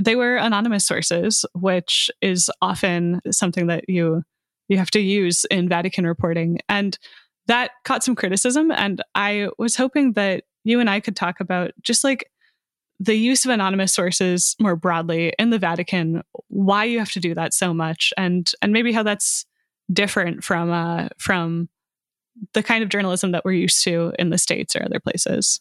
They 0.01 0.17
were 0.17 0.37
anonymous 0.37 0.87
sources, 0.87 1.47
which 1.55 2.11
is 2.21 2.51
often 2.61 3.21
something 3.31 3.69
that 3.69 3.89
you 3.89 4.23
you 4.69 4.77
have 4.77 4.91
to 4.93 5.01
use 5.01 5.47
in 5.47 5.69
Vatican 5.69 6.07
reporting, 6.07 6.59
and 6.69 6.99
that 7.47 7.71
caught 7.85 8.05
some 8.05 8.15
criticism. 8.15 8.71
And 8.71 9.03
I 9.15 9.49
was 9.59 9.77
hoping 9.77 10.13
that 10.13 10.45
you 10.65 10.79
and 10.79 10.91
I 10.91 11.01
could 11.01 11.17
talk 11.17 11.41
about 11.41 11.73
just 11.83 12.05
like 12.05 12.31
the 13.01 13.15
use 13.15 13.45
of 13.45 13.51
anonymous 13.51 13.93
sources 13.95 14.57
more 14.61 14.77
broadly 14.77 15.33
in 15.39 15.51
the 15.51 15.59
Vatican, 15.59 16.23
why 16.49 16.85
you 16.85 16.99
have 16.99 17.11
to 17.13 17.21
do 17.21 17.35
that 17.35 17.55
so 17.55 17.73
much, 17.73 18.13
and 18.19 18.53
and 18.61 18.75
maybe 18.75 18.93
how 18.93 19.03
that's 19.03 19.47
different 19.93 20.45
from 20.45 20.71
uh, 20.71 21.09
from 21.19 21.69
the 22.55 22.63
kind 22.63 22.83
of 22.83 22.89
journalism 22.89 23.33
that 23.33 23.45
we're 23.45 23.53
used 23.53 23.85
to 23.85 24.13
in 24.19 24.31
the 24.31 24.39
states 24.39 24.75
or 24.75 24.85
other 24.85 25.01
places. 25.01 25.61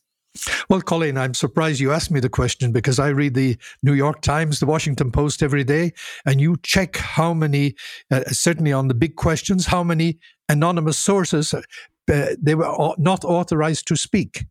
Well, 0.70 0.82
Colleen, 0.82 1.18
I'm 1.18 1.34
surprised 1.34 1.82
you 1.82 1.92
asked 1.92 2.10
me 2.10 2.22
the 2.22 2.30
question 2.30 2.72
because 2.72 3.00
I 3.00 3.10
read 3.10 3.34
the 3.34 3.58
New 3.84 3.94
York 3.94 4.22
Times, 4.22 4.60
the 4.60 4.66
Washington 4.66 5.12
Post 5.12 5.44
every 5.44 5.66
day, 5.66 5.92
and 6.26 6.40
you 6.40 6.56
check 6.64 6.96
how 6.96 7.34
many, 7.34 7.76
uh, 8.10 8.24
certainly 8.28 8.72
on 8.72 8.88
the 8.88 8.94
big 8.94 9.18
questions, 9.18 9.66
how 9.66 9.84
many 9.84 10.20
anonymous 10.48 10.98
sources 10.98 11.54
uh, 11.54 11.62
they 12.08 12.56
were 12.56 12.96
not 12.98 13.26
authorized 13.26 13.88
to 13.88 13.98
speak. 13.98 14.46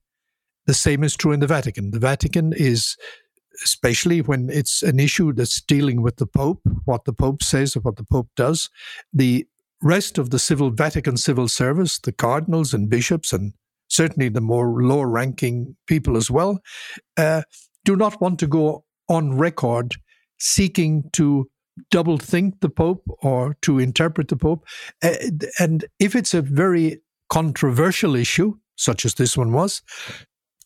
The 0.66 0.74
same 0.74 1.02
is 1.02 1.16
true 1.16 1.32
in 1.32 1.40
the 1.40 1.46
Vatican. 1.46 1.90
The 1.90 1.98
Vatican 1.98 2.52
is 2.54 2.96
especially 3.64 4.22
when 4.22 4.48
it's 4.50 4.82
an 4.82 4.98
issue 4.98 5.32
that's 5.32 5.60
dealing 5.60 6.02
with 6.02 6.16
the 6.16 6.26
Pope, 6.26 6.60
what 6.84 7.04
the 7.04 7.12
Pope 7.12 7.42
says 7.42 7.76
or 7.76 7.80
what 7.80 7.96
the 7.96 8.04
Pope 8.04 8.28
does, 8.36 8.70
the 9.12 9.46
rest 9.82 10.18
of 10.18 10.30
the 10.30 10.38
civil 10.38 10.70
Vatican 10.70 11.16
civil 11.16 11.48
service, 11.48 11.98
the 11.98 12.12
cardinals 12.12 12.74
and 12.74 12.90
bishops, 12.90 13.32
and 13.32 13.54
certainly 13.88 14.28
the 14.28 14.40
more 14.40 14.82
lower 14.82 15.08
ranking 15.08 15.76
people 15.86 16.16
as 16.16 16.30
well, 16.30 16.60
uh, 17.16 17.42
do 17.84 17.96
not 17.96 18.20
want 18.20 18.38
to 18.40 18.46
go 18.46 18.84
on 19.08 19.36
record 19.36 19.96
seeking 20.38 21.04
to 21.12 21.48
double 21.90 22.18
think 22.18 22.60
the 22.60 22.68
Pope 22.68 23.02
or 23.22 23.56
to 23.62 23.78
interpret 23.78 24.28
the 24.28 24.36
Pope. 24.36 24.64
Uh, 25.02 25.14
and 25.58 25.84
if 25.98 26.14
it's 26.14 26.34
a 26.34 26.42
very 26.42 27.00
controversial 27.28 28.14
issue, 28.16 28.54
such 28.76 29.04
as 29.04 29.14
this 29.14 29.36
one 29.36 29.52
was, 29.52 29.82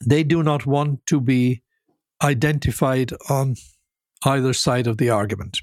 they 0.05 0.25
do 0.25 0.43
not 0.43 0.67
want 0.67 1.05
to 1.07 1.21
be 1.21 1.63
identified 2.23 3.13
on 3.29 3.57
either 4.25 4.53
side 4.53 4.87
of 4.87 4.99
the 4.99 5.11
argument. 5.11 5.61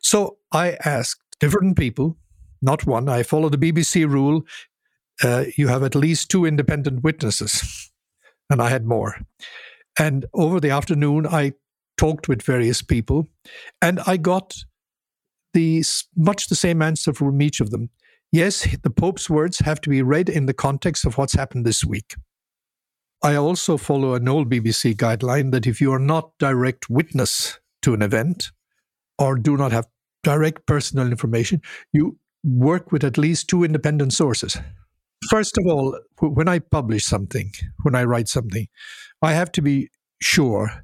So 0.00 0.38
I 0.52 0.76
asked 0.84 1.20
different 1.40 1.76
people 1.76 2.16
not 2.62 2.86
one. 2.86 3.08
I 3.08 3.22
follow 3.22 3.48
the 3.48 3.58
BBC 3.58 4.08
rule. 4.08 4.42
Uh, 5.22 5.44
you 5.56 5.68
have 5.68 5.82
at 5.82 5.94
least 5.94 6.30
two 6.30 6.46
independent 6.46 7.02
witnesses. 7.02 7.90
And 8.48 8.60
I 8.60 8.68
had 8.68 8.86
more. 8.86 9.16
And 9.98 10.26
over 10.34 10.60
the 10.60 10.70
afternoon, 10.70 11.26
I 11.26 11.52
talked 12.00 12.28
with 12.28 12.42
various 12.42 12.80
people, 12.80 13.28
and 13.82 14.00
I 14.06 14.16
got 14.16 14.56
the 15.52 15.84
much 16.16 16.48
the 16.48 16.54
same 16.54 16.80
answer 16.80 17.12
from 17.12 17.42
each 17.42 17.60
of 17.60 17.70
them. 17.70 17.90
Yes, 18.32 18.66
the 18.82 18.90
Pope's 18.90 19.28
words 19.28 19.58
have 19.58 19.80
to 19.82 19.90
be 19.90 20.00
read 20.00 20.28
in 20.28 20.46
the 20.46 20.54
context 20.54 21.04
of 21.04 21.18
what's 21.18 21.34
happened 21.34 21.66
this 21.66 21.84
week. 21.84 22.14
I 23.22 23.34
also 23.34 23.76
follow 23.76 24.14
an 24.14 24.28
old 24.28 24.48
BBC 24.48 24.94
guideline 24.94 25.50
that 25.52 25.66
if 25.66 25.80
you 25.80 25.92
are 25.92 25.98
not 25.98 26.30
direct 26.38 26.88
witness 26.88 27.58
to 27.82 27.92
an 27.92 28.00
event 28.00 28.50
or 29.18 29.36
do 29.36 29.58
not 29.58 29.72
have 29.72 29.86
direct 30.22 30.64
personal 30.66 31.06
information, 31.06 31.60
you 31.92 32.18
work 32.44 32.92
with 32.92 33.04
at 33.04 33.18
least 33.18 33.48
two 33.48 33.64
independent 33.64 34.12
sources. 34.12 34.56
First 35.28 35.58
of 35.58 35.66
all, 35.66 35.98
when 36.20 36.48
I 36.48 36.58
publish 36.58 37.04
something, 37.04 37.52
when 37.82 37.94
I 37.94 38.04
write 38.04 38.28
something, 38.28 38.66
I 39.22 39.32
have 39.32 39.52
to 39.52 39.62
be 39.62 39.90
sure 40.22 40.82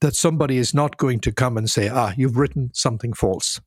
that 0.00 0.16
somebody 0.16 0.56
is 0.56 0.72
not 0.72 0.96
going 0.96 1.20
to 1.20 1.32
come 1.32 1.58
and 1.58 1.68
say, 1.68 1.88
ah, 1.88 2.12
you've 2.16 2.38
written 2.38 2.70
something 2.72 3.12
false. 3.12 3.60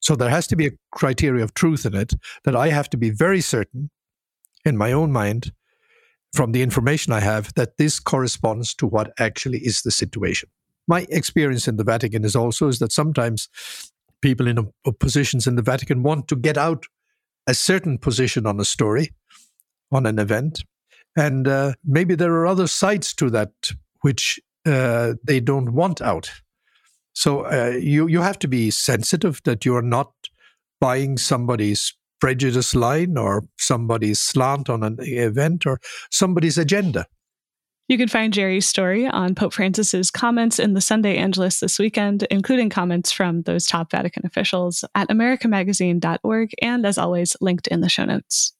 So 0.00 0.14
there 0.14 0.28
has 0.28 0.46
to 0.48 0.56
be 0.56 0.66
a 0.66 0.72
criteria 0.92 1.42
of 1.42 1.54
truth 1.54 1.86
in 1.86 1.94
it 1.94 2.12
that 2.44 2.54
I 2.54 2.68
have 2.68 2.90
to 2.90 2.98
be 2.98 3.08
very 3.08 3.40
certain 3.40 3.90
in 4.64 4.76
my 4.76 4.92
own 4.92 5.10
mind 5.10 5.52
from 6.34 6.52
the 6.52 6.62
information 6.62 7.12
I 7.12 7.20
have 7.20 7.54
that 7.54 7.78
this 7.78 8.00
corresponds 8.00 8.74
to 8.74 8.86
what 8.86 9.12
actually 9.18 9.58
is 9.58 9.80
the 9.82 9.90
situation. 9.90 10.50
My 10.86 11.06
experience 11.08 11.66
in 11.66 11.76
the 11.76 11.84
Vatican 11.84 12.24
is 12.24 12.36
also 12.36 12.68
is 12.68 12.80
that 12.80 12.92
sometimes 12.92 13.48
people 14.24 14.48
in 14.48 14.72
positions 14.98 15.46
in 15.46 15.54
the 15.54 15.62
Vatican 15.62 16.02
want 16.02 16.28
to 16.28 16.34
get 16.34 16.56
out 16.56 16.86
a 17.46 17.52
certain 17.52 17.98
position 17.98 18.46
on 18.46 18.58
a 18.58 18.64
story, 18.64 19.12
on 19.92 20.06
an 20.06 20.18
event. 20.18 20.64
And 21.14 21.46
uh, 21.46 21.74
maybe 21.84 22.14
there 22.14 22.32
are 22.32 22.46
other 22.46 22.66
sides 22.66 23.12
to 23.16 23.28
that 23.30 23.52
which 24.00 24.40
uh, 24.64 25.12
they 25.22 25.40
don't 25.40 25.74
want 25.74 26.00
out. 26.00 26.32
So 27.12 27.44
uh, 27.44 27.76
you, 27.78 28.06
you 28.06 28.22
have 28.22 28.38
to 28.38 28.48
be 28.48 28.70
sensitive 28.70 29.42
that 29.44 29.66
you 29.66 29.76
are 29.76 29.82
not 29.82 30.10
buying 30.80 31.18
somebody's 31.18 31.94
prejudice 32.18 32.74
line 32.74 33.18
or 33.18 33.44
somebody's 33.58 34.20
slant 34.20 34.70
on 34.70 34.82
an 34.82 34.96
event 35.00 35.66
or 35.66 35.78
somebody's 36.10 36.56
agenda. 36.56 37.04
You 37.86 37.98
can 37.98 38.08
find 38.08 38.32
Jerry's 38.32 38.66
story 38.66 39.06
on 39.06 39.34
Pope 39.34 39.52
Francis's 39.52 40.10
comments 40.10 40.58
in 40.58 40.72
the 40.72 40.80
Sunday 40.80 41.18
Angelus 41.18 41.60
this 41.60 41.78
weekend, 41.78 42.26
including 42.30 42.70
comments 42.70 43.12
from 43.12 43.42
those 43.42 43.66
top 43.66 43.90
Vatican 43.90 44.24
officials 44.24 44.84
at 44.94 45.08
americamagazine.org 45.10 46.50
and, 46.62 46.86
as 46.86 46.96
always, 46.96 47.36
linked 47.42 47.66
in 47.66 47.82
the 47.82 47.90
show 47.90 48.06
notes. 48.06 48.54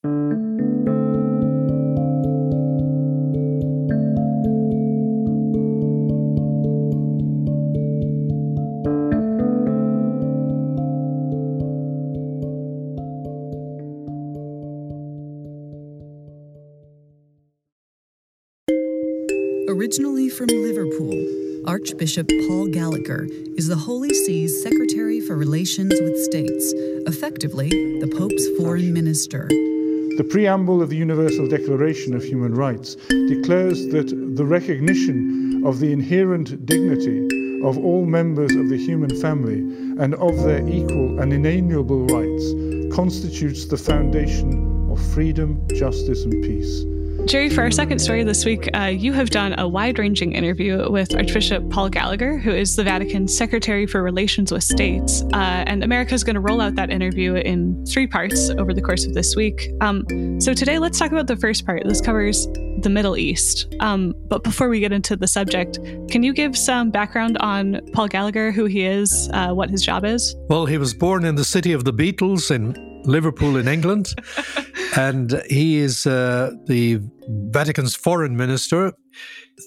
From 20.37 20.49
Liverpool, 20.49 21.65
Archbishop 21.65 22.29
Paul 22.49 22.67
Gallagher 22.67 23.29
is 23.57 23.69
the 23.69 23.77
Holy 23.77 24.13
See's 24.13 24.65
Secretary 24.65 25.21
for 25.21 25.37
Relations 25.37 25.93
with 26.01 26.21
States, 26.25 26.73
effectively, 27.07 27.69
the 28.01 28.13
Pope's 28.19 28.49
foreign 28.59 28.93
minister. 28.93 29.47
The 29.47 30.27
preamble 30.29 30.83
of 30.83 30.91
the 30.91 30.97
Universal 30.97 31.47
Declaration 31.51 32.15
of 32.15 32.25
Human 32.25 32.53
Rights 32.53 32.97
declares 33.29 33.87
that 33.91 34.09
the 34.35 34.45
recognition 34.45 35.63
of 35.65 35.79
the 35.79 35.93
inherent 35.93 36.67
dignity 36.67 37.63
of 37.63 37.79
all 37.79 38.05
members 38.05 38.57
of 38.57 38.69
the 38.69 38.77
human 38.77 39.21
family 39.21 39.59
and 40.03 40.17
of 40.17 40.37
their 40.43 40.67
equal 40.69 41.21
and 41.21 41.33
inalienable 41.33 42.07
rights 42.07 42.93
constitutes 42.93 43.67
the 43.67 43.77
foundation 43.79 44.91
of 44.91 45.01
freedom, 45.15 45.65
justice, 45.77 46.25
and 46.25 46.43
peace. 46.43 46.85
Jerry, 47.27 47.49
for 47.49 47.63
our 47.63 47.71
second 47.71 48.01
story 48.01 48.23
this 48.23 48.45
week, 48.45 48.69
uh, 48.75 48.83
you 48.85 49.15
have 49.15 49.31
done 49.31 49.59
a 49.59 49.67
wide 49.67 49.99
ranging 49.99 50.33
interview 50.33 50.91
with 50.91 51.15
Archbishop 51.15 51.71
Paul 51.71 51.89
Gallagher, 51.89 52.37
who 52.37 52.51
is 52.51 52.77
the 52.77 52.85
Vatican's 52.85 53.35
Secretary 53.35 53.87
for 53.87 54.03
Relations 54.03 54.53
with 54.53 54.63
States. 54.63 55.23
Uh, 55.33 55.65
and 55.67 55.83
America 55.83 56.13
is 56.13 56.23
going 56.23 56.35
to 56.35 56.41
roll 56.41 56.61
out 56.61 56.75
that 56.75 56.91
interview 56.91 57.35
in 57.35 57.83
three 57.87 58.07
parts 58.07 58.51
over 58.51 58.75
the 58.75 58.83
course 58.83 59.07
of 59.07 59.15
this 59.15 59.35
week. 59.35 59.71
Um, 59.81 60.05
so 60.39 60.53
today, 60.53 60.79
let's 60.79 60.99
talk 60.99 61.13
about 61.13 61.27
the 61.27 61.37
first 61.37 61.65
part. 61.65 61.83
This 61.87 62.03
covers 62.03 62.47
the 62.83 62.91
Middle 62.91 63.17
East. 63.17 63.75
Um, 63.81 64.15
but 64.29 64.45
before 64.45 64.69
we 64.69 64.79
get 64.81 64.93
into 64.93 65.17
the 65.17 65.27
subject, 65.27 65.79
can 66.11 66.23
you 66.23 66.35
give 66.35 66.55
some 66.57 66.91
background 66.91 67.39
on 67.39 67.81
Paul 67.95 68.09
Gallagher, 68.09 68.53
who 68.53 68.67
he 68.67 68.85
is, 68.85 69.31
uh, 69.33 69.53
what 69.53 69.71
his 69.71 69.83
job 69.83 70.05
is? 70.05 70.37
Well, 70.51 70.67
he 70.67 70.77
was 70.77 70.93
born 70.93 71.25
in 71.25 71.37
the 71.37 71.45
city 71.45 71.73
of 71.73 71.85
the 71.85 71.93
Beatles 71.93 72.51
in 72.51 73.01
Liverpool 73.05 73.57
in 73.57 73.67
England. 73.67 74.15
and 74.97 75.43
he 75.49 75.79
is 75.79 76.07
uh, 76.07 76.53
the 76.67 77.01
Vatican's 77.29 77.95
foreign 77.95 78.37
minister. 78.37 78.93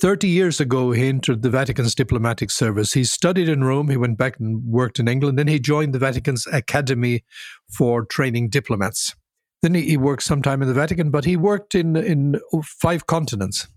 30 0.01 0.27
years 0.27 0.59
ago, 0.59 0.91
he 0.91 1.07
entered 1.07 1.41
the 1.41 1.49
Vatican's 1.49 1.95
diplomatic 1.95 2.51
service. 2.51 2.93
He 2.93 3.03
studied 3.03 3.49
in 3.49 3.63
Rome, 3.63 3.89
he 3.89 3.97
went 3.97 4.17
back 4.17 4.39
and 4.39 4.63
worked 4.65 4.99
in 4.99 5.07
England, 5.07 5.39
then 5.39 5.47
he 5.47 5.59
joined 5.59 5.93
the 5.93 5.99
Vatican's 5.99 6.45
Academy 6.51 7.23
for 7.77 8.05
Training 8.05 8.49
Diplomats. 8.49 9.15
Then 9.61 9.73
he, 9.73 9.81
he 9.83 9.97
worked 9.97 10.23
some 10.23 10.41
time 10.41 10.61
in 10.61 10.67
the 10.67 10.73
Vatican, 10.73 11.09
but 11.09 11.25
he 11.25 11.35
worked 11.35 11.73
in, 11.73 11.95
in 11.95 12.39
five 12.63 13.07
continents. 13.07 13.67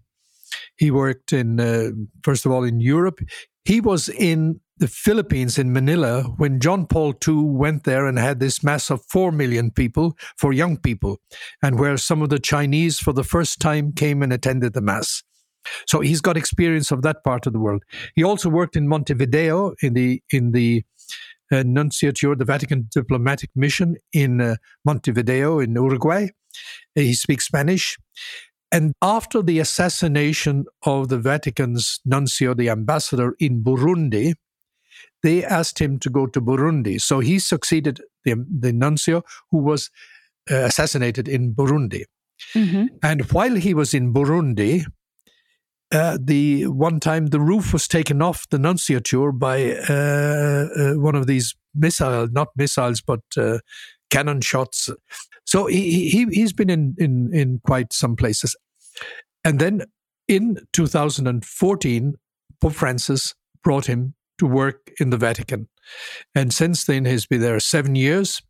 He 0.76 0.90
worked 0.90 1.32
in, 1.32 1.60
uh, 1.60 1.90
first 2.22 2.44
of 2.44 2.52
all, 2.52 2.64
in 2.64 2.80
Europe. 2.80 3.20
He 3.64 3.80
was 3.80 4.08
in 4.08 4.60
the 4.80 4.88
Philippines 4.88 5.58
in 5.58 5.72
Manila 5.74 6.22
when 6.38 6.58
John 6.58 6.86
Paul 6.86 7.14
II 7.26 7.34
went 7.34 7.84
there 7.84 8.06
and 8.06 8.18
had 8.18 8.40
this 8.40 8.64
mass 8.64 8.90
of 8.90 9.04
4 9.10 9.30
million 9.30 9.70
people 9.70 10.16
for 10.38 10.54
young 10.54 10.78
people, 10.78 11.20
and 11.62 11.78
where 11.78 11.98
some 11.98 12.22
of 12.22 12.30
the 12.30 12.38
Chinese 12.38 12.98
for 12.98 13.12
the 13.12 13.22
first 13.22 13.60
time 13.60 13.92
came 13.92 14.22
and 14.22 14.32
attended 14.32 14.72
the 14.72 14.80
mass. 14.80 15.22
So 15.86 16.00
he's 16.00 16.22
got 16.22 16.38
experience 16.38 16.90
of 16.90 17.02
that 17.02 17.22
part 17.22 17.46
of 17.46 17.52
the 17.52 17.58
world. 17.60 17.82
He 18.14 18.24
also 18.24 18.48
worked 18.48 18.74
in 18.74 18.88
Montevideo 18.88 19.74
in 19.82 19.92
the 19.92 20.22
in 20.32 20.52
the 20.52 20.82
uh, 21.52 21.56
nunciature, 21.56 22.36
the 22.38 22.46
Vatican 22.46 22.88
diplomatic 22.90 23.50
mission 23.54 23.96
in 24.14 24.40
uh, 24.40 24.56
Montevideo 24.86 25.58
in 25.58 25.74
Uruguay. 25.74 26.28
He 26.94 27.12
speaks 27.12 27.44
Spanish. 27.44 27.98
And 28.72 28.94
after 29.02 29.42
the 29.42 29.58
assassination 29.58 30.64
of 30.84 31.08
the 31.08 31.18
Vatican's 31.18 32.00
nuncio, 32.06 32.54
the 32.54 32.70
ambassador 32.70 33.34
in 33.40 33.62
Burundi, 33.64 34.34
they 35.22 35.44
asked 35.44 35.78
him 35.78 35.98
to 36.00 36.10
go 36.10 36.26
to 36.26 36.40
Burundi. 36.40 37.00
So 37.00 37.20
he 37.20 37.38
succeeded 37.38 38.00
the, 38.24 38.44
the 38.48 38.72
nuncio 38.72 39.22
who 39.50 39.58
was 39.58 39.90
uh, 40.50 40.56
assassinated 40.56 41.28
in 41.28 41.54
Burundi. 41.54 42.04
Mm-hmm. 42.54 42.86
And 43.02 43.30
while 43.32 43.54
he 43.54 43.74
was 43.74 43.92
in 43.94 44.12
Burundi, 44.12 44.84
uh, 45.92 46.18
the 46.20 46.66
one 46.68 47.00
time 47.00 47.26
the 47.26 47.40
roof 47.40 47.72
was 47.72 47.88
taken 47.88 48.22
off 48.22 48.48
the 48.50 48.58
nunciature 48.58 49.36
by 49.36 49.72
uh, 49.88 50.68
uh 50.80 50.94
one 51.00 51.16
of 51.16 51.26
these 51.26 51.56
missiles, 51.74 52.30
not 52.30 52.48
missiles, 52.56 53.00
but 53.00 53.20
uh, 53.36 53.58
cannon 54.08 54.40
shots. 54.40 54.88
So 55.44 55.66
he, 55.66 56.08
he 56.08 56.26
he's 56.30 56.52
been 56.52 56.70
in, 56.70 56.94
in 56.96 57.34
in 57.34 57.60
quite 57.66 57.92
some 57.92 58.14
places, 58.14 58.54
and 59.44 59.58
then 59.58 59.82
in 60.28 60.58
2014, 60.72 62.14
Pope 62.60 62.72
Francis 62.72 63.34
brought 63.64 63.86
him 63.86 64.14
to 64.40 64.46
work 64.46 64.90
in 64.98 65.10
the 65.10 65.18
Vatican. 65.18 65.68
And 66.34 66.52
since 66.52 66.84
then, 66.84 67.04
he's 67.04 67.26
been 67.26 67.42
there 67.42 67.60
seven 67.60 67.94
years. 67.94 68.42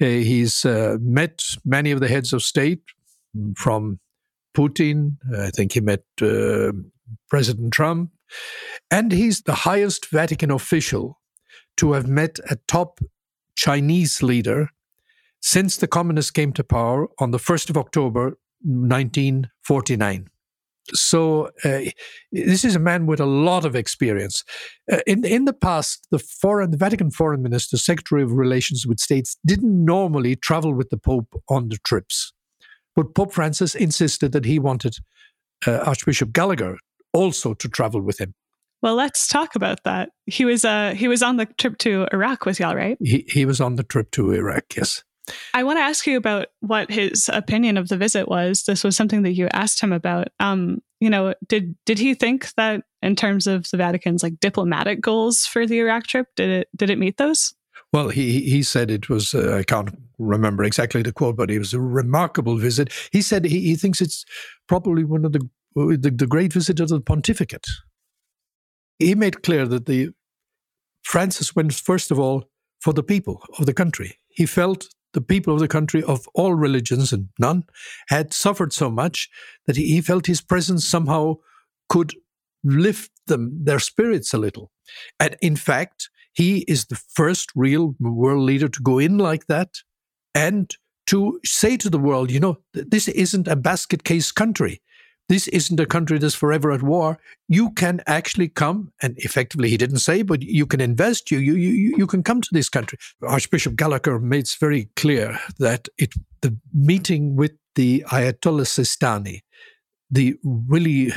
Uh, 0.00 0.06
he's 0.06 0.64
uh, 0.64 0.96
met 1.00 1.42
many 1.64 1.90
of 1.90 2.00
the 2.00 2.08
heads 2.08 2.32
of 2.32 2.42
state 2.42 2.82
from 3.56 3.98
Putin. 4.56 5.16
I 5.36 5.50
think 5.50 5.72
he 5.72 5.80
met 5.80 6.04
uh, 6.22 6.72
President 7.28 7.72
Trump. 7.72 8.10
And 8.90 9.12
he's 9.12 9.42
the 9.42 9.54
highest 9.54 10.06
Vatican 10.10 10.50
official 10.50 11.20
to 11.76 11.92
have 11.92 12.06
met 12.06 12.38
a 12.48 12.56
top 12.68 13.00
Chinese 13.56 14.22
leader 14.22 14.70
since 15.40 15.76
the 15.76 15.88
communists 15.88 16.30
came 16.30 16.52
to 16.52 16.64
power 16.64 17.08
on 17.18 17.32
the 17.32 17.38
1st 17.38 17.70
of 17.70 17.76
October 17.76 18.38
1949. 18.62 20.28
So 20.92 21.50
uh, 21.64 21.80
this 22.32 22.64
is 22.64 22.76
a 22.76 22.80
man 22.80 23.06
with 23.06 23.20
a 23.20 23.26
lot 23.26 23.64
of 23.64 23.74
experience. 23.74 24.44
Uh, 24.90 24.98
in 25.06 25.24
in 25.24 25.44
the 25.44 25.52
past, 25.52 26.06
the 26.10 26.18
foreign, 26.18 26.70
the 26.70 26.76
Vatican 26.76 27.10
foreign 27.10 27.42
minister, 27.42 27.76
secretary 27.76 28.22
of 28.22 28.32
relations 28.32 28.86
with 28.86 29.00
states, 29.00 29.36
didn't 29.46 29.84
normally 29.84 30.36
travel 30.36 30.74
with 30.74 30.90
the 30.90 30.98
Pope 30.98 31.40
on 31.48 31.68
the 31.68 31.78
trips, 31.84 32.32
but 32.94 33.14
Pope 33.14 33.32
Francis 33.32 33.74
insisted 33.74 34.32
that 34.32 34.44
he 34.44 34.58
wanted 34.58 34.96
uh, 35.66 35.78
Archbishop 35.78 36.32
Gallagher 36.32 36.78
also 37.12 37.54
to 37.54 37.68
travel 37.68 38.02
with 38.02 38.20
him. 38.20 38.34
Well, 38.82 38.96
let's 38.96 39.26
talk 39.28 39.54
about 39.54 39.82
that. 39.84 40.10
He 40.26 40.44
was 40.44 40.64
uh, 40.64 40.92
he 40.94 41.08
was 41.08 41.22
on 41.22 41.38
the 41.38 41.46
trip 41.46 41.78
to 41.78 42.06
Iraq 42.12 42.44
with 42.44 42.60
y'all, 42.60 42.76
right? 42.76 42.98
He 43.00 43.24
he 43.28 43.46
was 43.46 43.60
on 43.60 43.76
the 43.76 43.82
trip 43.82 44.10
to 44.10 44.32
Iraq. 44.32 44.76
Yes. 44.76 45.02
I 45.54 45.64
want 45.64 45.78
to 45.78 45.82
ask 45.82 46.06
you 46.06 46.16
about 46.16 46.48
what 46.60 46.90
his 46.90 47.30
opinion 47.32 47.76
of 47.76 47.88
the 47.88 47.96
visit 47.96 48.28
was. 48.28 48.64
This 48.64 48.84
was 48.84 48.96
something 48.96 49.22
that 49.22 49.32
you 49.32 49.48
asked 49.52 49.80
him 49.80 49.92
about. 49.92 50.28
Um, 50.40 50.82
you 51.00 51.10
know, 51.10 51.34
did 51.48 51.76
did 51.86 51.98
he 51.98 52.14
think 52.14 52.52
that 52.54 52.84
in 53.02 53.16
terms 53.16 53.46
of 53.46 53.68
the 53.70 53.76
Vatican's 53.76 54.22
like 54.22 54.40
diplomatic 54.40 55.00
goals 55.00 55.46
for 55.46 55.66
the 55.66 55.78
Iraq 55.78 56.06
trip, 56.06 56.28
did 56.36 56.50
it 56.50 56.68
did 56.76 56.90
it 56.90 56.98
meet 56.98 57.16
those? 57.16 57.54
Well, 57.92 58.08
he 58.08 58.40
he 58.42 58.62
said 58.62 58.90
it 58.90 59.08
was. 59.08 59.34
Uh, 59.34 59.56
I 59.58 59.62
can't 59.62 59.96
remember 60.18 60.64
exactly 60.64 61.02
the 61.02 61.12
quote, 61.12 61.36
but 61.36 61.50
it 61.50 61.58
was 61.58 61.74
a 61.74 61.80
remarkable 61.80 62.56
visit. 62.56 62.92
He 63.12 63.22
said 63.22 63.44
he, 63.44 63.60
he 63.60 63.76
thinks 63.76 64.00
it's 64.00 64.24
probably 64.66 65.04
one 65.04 65.24
of 65.24 65.32
the, 65.32 65.48
the 65.74 66.10
the 66.10 66.26
great 66.26 66.52
visits 66.52 66.80
of 66.80 66.88
the 66.88 67.00
pontificate. 67.00 67.66
He 68.98 69.14
made 69.14 69.42
clear 69.42 69.66
that 69.66 69.86
the 69.86 70.10
Francis 71.02 71.54
went 71.54 71.72
first 71.74 72.10
of 72.10 72.18
all 72.18 72.44
for 72.80 72.92
the 72.92 73.02
people 73.02 73.42
of 73.58 73.66
the 73.66 73.74
country. 73.74 74.18
He 74.28 74.46
felt 74.46 74.88
the 75.14 75.20
people 75.20 75.54
of 75.54 75.60
the 75.60 75.68
country 75.68 76.02
of 76.02 76.28
all 76.34 76.54
religions 76.54 77.12
and 77.12 77.28
none 77.38 77.64
had 78.08 78.34
suffered 78.34 78.72
so 78.72 78.90
much 78.90 79.28
that 79.66 79.76
he, 79.76 80.00
felt 80.00 80.26
his 80.26 80.42
presence 80.42 80.86
somehow 80.86 81.34
could 81.88 82.12
lift 82.62 83.10
them 83.26 83.50
their 83.64 83.78
spirits 83.78 84.34
a 84.34 84.38
little. 84.38 84.70
And 85.18 85.36
in 85.40 85.56
fact 85.56 86.10
he 86.34 86.58
is 86.68 86.86
the 86.86 87.00
first 87.14 87.50
real 87.54 87.94
world 88.00 88.42
leader 88.42 88.68
to 88.68 88.82
go 88.82 88.98
in 88.98 89.18
like 89.18 89.46
that 89.46 89.70
and 90.34 90.74
to 91.06 91.40
say 91.44 91.76
to 91.76 91.88
the 91.88 91.98
world 91.98 92.30
you 92.30 92.40
know 92.40 92.58
this 92.72 93.08
isn't 93.08 93.46
a 93.46 93.56
basket 93.56 94.04
case 94.04 94.32
country 94.32 94.80
this 95.28 95.48
isn't 95.48 95.80
a 95.80 95.86
country 95.86 96.18
that's 96.18 96.34
forever 96.34 96.70
at 96.70 96.82
war. 96.82 97.18
You 97.48 97.70
can 97.72 98.02
actually 98.06 98.48
come, 98.48 98.92
and 99.00 99.14
effectively 99.18 99.70
he 99.70 99.76
didn't 99.76 99.98
say, 99.98 100.22
but 100.22 100.42
you 100.42 100.66
can 100.66 100.80
invest. 100.80 101.30
You 101.30 101.38
you 101.38 101.54
you 101.54 101.94
you 101.96 102.06
can 102.06 102.22
come 102.22 102.40
to 102.42 102.48
this 102.52 102.68
country. 102.68 102.98
Archbishop 103.22 103.76
Gallagher 103.76 104.18
made 104.18 104.44
it 104.44 104.56
very 104.60 104.90
clear 104.96 105.38
that 105.58 105.88
it 105.98 106.14
the 106.42 106.56
meeting 106.72 107.36
with 107.36 107.52
the 107.74 108.04
Ayatollah 108.08 108.66
Sistani, 108.66 109.40
the 110.10 110.36
really 110.44 111.12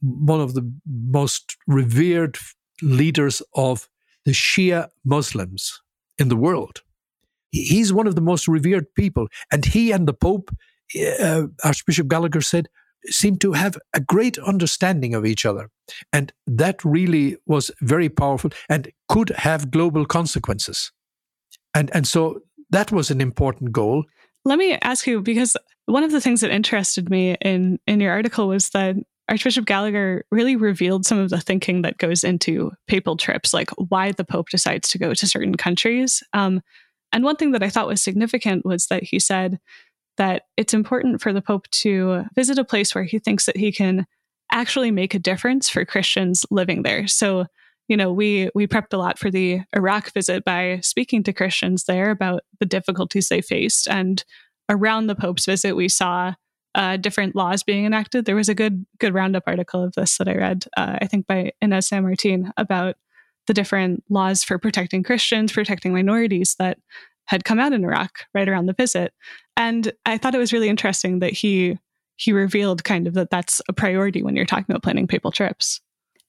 one 0.00 0.40
of 0.40 0.54
the 0.54 0.68
most 0.86 1.56
revered 1.68 2.36
leaders 2.82 3.42
of 3.54 3.88
the 4.24 4.32
Shia 4.32 4.88
Muslims 5.04 5.80
in 6.18 6.28
the 6.28 6.36
world. 6.36 6.82
He's 7.52 7.92
one 7.92 8.08
of 8.08 8.16
the 8.16 8.20
most 8.20 8.48
revered 8.48 8.92
people, 8.94 9.28
and 9.52 9.64
he 9.64 9.92
and 9.92 10.08
the 10.08 10.14
Pope. 10.14 10.50
Uh, 11.20 11.44
Archbishop 11.64 12.08
Gallagher 12.08 12.40
said 12.40 12.66
seemed 13.06 13.40
to 13.40 13.52
have 13.52 13.78
a 13.94 14.00
great 14.00 14.38
understanding 14.38 15.14
of 15.14 15.24
each 15.24 15.46
other. 15.46 15.70
And 16.12 16.32
that 16.46 16.84
really 16.84 17.36
was 17.46 17.70
very 17.80 18.08
powerful 18.08 18.50
and 18.68 18.90
could 19.08 19.30
have 19.30 19.70
global 19.70 20.04
consequences. 20.04 20.92
And, 21.74 21.90
and 21.94 22.06
so 22.06 22.40
that 22.70 22.92
was 22.92 23.10
an 23.10 23.20
important 23.20 23.72
goal. 23.72 24.04
Let 24.44 24.58
me 24.58 24.78
ask 24.82 25.06
you, 25.06 25.20
because 25.20 25.56
one 25.86 26.04
of 26.04 26.12
the 26.12 26.20
things 26.20 26.40
that 26.40 26.50
interested 26.50 27.10
me 27.10 27.36
in, 27.40 27.78
in 27.86 28.00
your 28.00 28.12
article 28.12 28.48
was 28.48 28.70
that 28.70 28.96
Archbishop 29.28 29.66
Gallagher 29.66 30.24
really 30.30 30.56
revealed 30.56 31.04
some 31.04 31.18
of 31.18 31.28
the 31.28 31.40
thinking 31.40 31.82
that 31.82 31.98
goes 31.98 32.24
into 32.24 32.72
papal 32.86 33.16
trips, 33.16 33.52
like 33.52 33.70
why 33.76 34.12
the 34.12 34.24
Pope 34.24 34.48
decides 34.48 34.88
to 34.88 34.98
go 34.98 35.12
to 35.12 35.26
certain 35.26 35.54
countries. 35.54 36.22
Um, 36.32 36.62
and 37.12 37.24
one 37.24 37.36
thing 37.36 37.52
that 37.52 37.62
I 37.62 37.68
thought 37.68 37.86
was 37.86 38.02
significant 38.02 38.64
was 38.64 38.86
that 38.86 39.02
he 39.02 39.18
said 39.18 39.58
that 40.18 40.42
it's 40.56 40.74
important 40.74 41.20
for 41.20 41.32
the 41.32 41.42
Pope 41.42 41.68
to 41.70 42.24
visit 42.34 42.58
a 42.58 42.64
place 42.64 42.94
where 42.94 43.04
he 43.04 43.18
thinks 43.18 43.46
that 43.46 43.56
he 43.56 43.72
can 43.72 44.06
actually 44.52 44.90
make 44.90 45.14
a 45.14 45.18
difference 45.18 45.68
for 45.68 45.84
Christians 45.84 46.44
living 46.50 46.82
there. 46.82 47.06
So, 47.06 47.46
you 47.88 47.96
know, 47.96 48.12
we 48.12 48.50
we 48.54 48.66
prepped 48.66 48.92
a 48.92 48.98
lot 48.98 49.18
for 49.18 49.30
the 49.30 49.62
Iraq 49.74 50.12
visit 50.12 50.44
by 50.44 50.80
speaking 50.82 51.22
to 51.24 51.32
Christians 51.32 51.84
there 51.84 52.10
about 52.10 52.42
the 52.60 52.66
difficulties 52.66 53.28
they 53.28 53.40
faced. 53.40 53.88
And 53.88 54.22
around 54.68 55.06
the 55.06 55.14
Pope's 55.14 55.46
visit, 55.46 55.74
we 55.74 55.88
saw 55.88 56.34
uh, 56.74 56.96
different 56.96 57.34
laws 57.34 57.62
being 57.62 57.86
enacted. 57.86 58.24
There 58.24 58.36
was 58.36 58.48
a 58.48 58.54
good 58.54 58.84
good 58.98 59.14
roundup 59.14 59.44
article 59.46 59.82
of 59.82 59.94
this 59.94 60.18
that 60.18 60.28
I 60.28 60.34
read, 60.34 60.66
uh, 60.76 60.98
I 61.00 61.06
think 61.06 61.26
by 61.26 61.52
Inez 61.62 61.88
San 61.88 62.02
Martin, 62.02 62.52
about 62.56 62.96
the 63.46 63.54
different 63.54 64.04
laws 64.10 64.44
for 64.44 64.58
protecting 64.58 65.02
Christians, 65.02 65.52
protecting 65.52 65.94
minorities 65.94 66.54
that 66.58 66.78
had 67.24 67.44
come 67.44 67.58
out 67.58 67.72
in 67.72 67.84
Iraq 67.84 68.20
right 68.34 68.48
around 68.48 68.66
the 68.66 68.74
visit. 68.74 69.12
And 69.58 69.92
I 70.06 70.16
thought 70.16 70.34
it 70.34 70.38
was 70.38 70.52
really 70.52 70.70
interesting 70.70 71.18
that 71.18 71.34
he 71.34 71.78
he 72.16 72.32
revealed 72.32 72.84
kind 72.84 73.06
of 73.06 73.14
that 73.14 73.30
that's 73.30 73.60
a 73.68 73.72
priority 73.72 74.22
when 74.22 74.34
you're 74.34 74.46
talking 74.46 74.66
about 74.68 74.82
planning 74.82 75.06
papal 75.06 75.30
trips. 75.30 75.80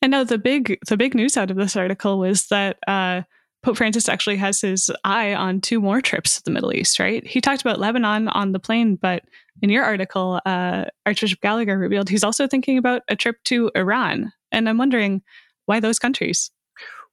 And 0.01 0.11
now 0.11 0.23
the 0.23 0.37
big 0.37 0.79
the 0.87 0.97
big 0.97 1.13
news 1.13 1.37
out 1.37 1.51
of 1.51 1.57
this 1.57 1.75
article 1.75 2.19
was 2.19 2.47
that 2.47 2.77
uh, 2.87 3.21
Pope 3.61 3.77
Francis 3.77 4.09
actually 4.09 4.37
has 4.37 4.61
his 4.61 4.89
eye 5.03 5.33
on 5.33 5.61
two 5.61 5.79
more 5.79 6.01
trips 6.01 6.37
to 6.37 6.43
the 6.43 6.51
Middle 6.51 6.73
East. 6.73 6.99
Right? 6.99 7.25
He 7.25 7.39
talked 7.39 7.61
about 7.61 7.79
Lebanon 7.79 8.27
on 8.29 8.51
the 8.51 8.59
plane, 8.59 8.95
but 8.95 9.23
in 9.61 9.69
your 9.69 9.83
article, 9.83 10.41
uh, 10.45 10.85
Archbishop 11.05 11.41
Gallagher 11.41 11.77
revealed 11.77 12.09
he's 12.09 12.23
also 12.23 12.47
thinking 12.47 12.77
about 12.77 13.03
a 13.09 13.15
trip 13.15 13.37
to 13.45 13.69
Iran. 13.75 14.33
And 14.51 14.67
I'm 14.67 14.77
wondering 14.77 15.21
why 15.65 15.79
those 15.79 15.99
countries. 15.99 16.49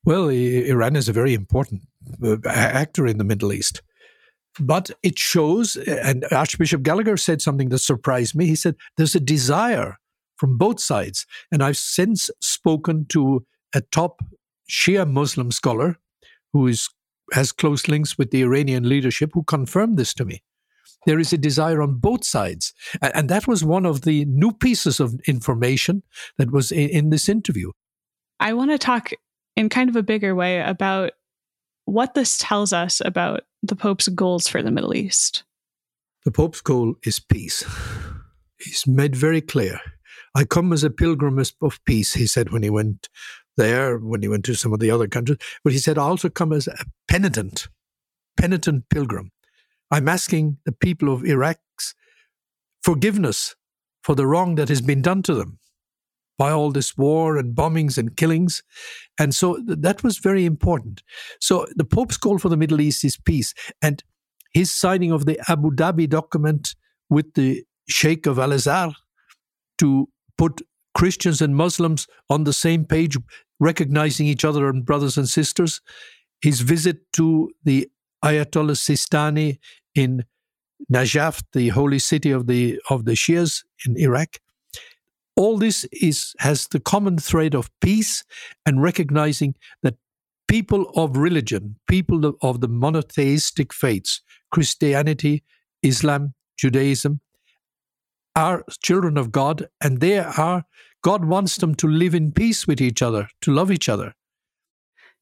Well, 0.05 0.29
Iran 0.29 0.97
is 0.97 1.09
a 1.09 1.13
very 1.13 1.35
important 1.35 1.83
uh, 2.23 2.37
actor 2.47 3.07
in 3.07 3.19
the 3.19 3.25
Middle 3.25 3.53
East. 3.53 3.83
But 4.59 4.91
it 5.03 5.19
shows, 5.19 5.77
and 5.77 6.25
Archbishop 6.31 6.83
Gallagher 6.83 7.17
said 7.17 7.43
something 7.43 7.69
that 7.71 7.79
surprised 7.79 8.35
me. 8.35 8.47
He 8.47 8.57
said, 8.57 8.77
There's 8.97 9.15
a 9.15 9.21
desire 9.21 9.99
from 10.37 10.57
both 10.59 10.81
sides. 10.81 11.27
And 11.51 11.63
I've 11.63 11.77
since 11.77 12.31
spoken 12.41 13.07
to 13.11 13.45
a 13.75 13.81
top 13.81 14.23
Shia 14.71 15.11
Muslim 15.11 15.51
scholar 15.51 15.99
who 16.53 16.67
is, 16.67 16.89
has 17.33 17.53
close 17.53 17.89
links 17.89 18.17
with 18.17 18.31
the 18.31 18.43
Iranian 18.43 18.89
leadership 18.89 19.31
who 19.35 19.43
confirmed 19.45 19.99
this 19.99 20.15
to 20.15 20.25
me. 20.25 20.43
There 21.07 21.19
is 21.21 21.33
a 21.33 21.39
desire 21.39 21.83
on 21.83 21.95
both 21.95 22.25
sides. 22.25 22.75
And, 23.01 23.29
that 23.29 23.47
was 23.47 23.65
one 23.65 23.87
of 23.87 24.03
the 24.03 24.25
new 24.25 24.53
pieces 24.53 24.99
of 24.99 25.15
information 25.27 26.03
that 26.37 26.51
was 26.51 26.73
in 26.73 27.11
this 27.11 27.29
interview. 27.29 27.71
I 28.41 28.53
want 28.55 28.73
to 28.73 28.79
talk 28.79 29.13
in 29.57 29.69
kind 29.69 29.89
of 29.89 29.97
a 29.97 30.03
bigger 30.03 30.35
way 30.35 30.61
about 30.61 31.13
what 31.85 32.15
this 32.15 32.39
tells 32.39 32.73
us 32.73 33.01
about 33.05 33.43
the 33.69 33.77
Pope's 33.77 34.09
goals 34.09 34.49
for 34.49 34.63
the 34.63 34.71
Middle 34.71 34.95
East. 34.95 35.45
The 36.25 36.31
Pope's 36.31 36.61
goal 36.61 36.97
is 37.05 37.21
peace. 37.21 37.65
He's 38.59 38.87
made 38.87 39.15
very 39.15 39.41
clear. 39.41 39.81
I 40.35 40.45
come 40.45 40.73
as 40.73 40.85
a 40.85 40.91
pilgrim 40.91 41.39
of 41.39 41.85
peace, 41.85 42.15
he 42.15 42.27
said 42.27 42.51
when 42.51 42.63
he 42.63 42.71
went 42.71 43.09
there, 43.57 43.99
when 43.99 44.23
he 44.23 44.29
went 44.29 44.45
to 44.47 44.55
some 44.55 44.73
of 44.73 44.81
the 44.81 44.91
other 44.91 45.09
countries. 45.09 45.39
But 45.65 45.73
he 45.73 45.79
said, 45.79 45.99
I 45.99 46.03
also 46.03 46.29
come 46.29 46.53
as 46.53 46.67
a 46.67 46.85
penitent, 47.09 47.69
penitent 48.37 48.89
pilgrim. 48.91 49.31
I'm 49.91 50.09
asking 50.09 50.59
the 50.65 50.73
people 50.73 51.13
of 51.13 51.25
Iraq's 51.25 51.95
forgiveness 52.83 53.57
for 54.03 54.15
the 54.15 54.27
wrong 54.27 54.57
that 54.57 54.69
has 54.69 54.81
been 54.81 55.03
done 55.03 55.23
to 55.23 55.35
them 55.35 55.59
by 56.39 56.51
all 56.51 56.71
this 56.71 56.97
war 56.97 57.37
and 57.37 57.55
bombings 57.55 57.97
and 57.97 58.17
killings. 58.17 58.63
And 59.19 59.35
so 59.35 59.59
that 59.67 60.03
was 60.03 60.19
very 60.19 60.45
important. 60.45 61.03
So 61.41 61.67
the 61.77 61.85
Pope's 61.85 62.17
call 62.17 62.39
for 62.39 62.49
the 62.49 62.57
Middle 62.57 62.81
East 62.81 63.05
is 63.05 63.17
peace. 63.17 63.55
And 63.81 64.03
his 64.53 64.73
signing 64.73 65.13
of 65.13 65.27
the 65.27 65.39
Abu 65.49 65.71
Dhabi 65.71 66.09
document 66.09 66.75
with 67.09 67.35
the 67.35 67.65
Sheikh 67.89 68.27
of 68.27 68.39
Al 68.39 68.53
Azhar 68.53 68.93
to 69.79 70.09
put 70.37 70.63
Christians 70.95 71.43
and 71.43 71.55
Muslims 71.55 72.07
on 72.31 72.45
the 72.45 72.53
same 72.53 72.85
page, 72.85 73.17
recognizing 73.61 74.27
each 74.27 74.45
other 74.45 74.69
and 74.69 74.85
brothers 74.85 75.17
and 75.17 75.29
sisters. 75.29 75.81
His 76.41 76.61
visit 76.61 76.99
to 77.15 77.51
the 77.65 77.89
Ayatollah 78.25 78.77
Sistani 78.77 79.59
in 79.95 80.25
Najaf, 80.93 81.43
the 81.53 81.69
holy 81.69 81.99
city 81.99 82.31
of 82.31 82.47
the 82.47 82.81
of 82.91 83.05
the 83.05 83.13
Shias 83.13 83.63
in 83.87 83.97
Iraq, 83.97 84.39
all 85.37 85.59
this 85.59 85.85
is 85.93 86.35
has 86.39 86.67
the 86.69 86.81
common 86.81 87.19
thread 87.19 87.55
of 87.55 87.71
peace 87.81 88.25
and 88.65 88.83
recognizing 88.83 89.55
that 89.83 89.97
people 90.49 90.91
of 90.97 91.17
religion, 91.17 91.77
people 91.89 92.37
of 92.41 92.61
the 92.61 92.69
monotheistic 92.69 93.73
faiths, 93.73 94.23
Christianity, 94.51 95.43
Islam, 95.83 96.35
Judaism, 96.57 97.21
are 98.35 98.65
children 98.83 99.17
of 99.17 99.33
God, 99.33 99.69
and 99.81 100.01
they 100.01 100.19
are 100.19 100.65
God 101.03 101.25
wants 101.25 101.59
them 101.59 101.75
to 101.77 101.87
live 101.87 102.15
in 102.15 102.33
peace 102.33 102.67
with 102.67 102.81
each 102.81 103.01
other, 103.01 103.29
to 103.43 103.53
love 103.53 103.71
each 103.71 103.89
other. 103.89 104.15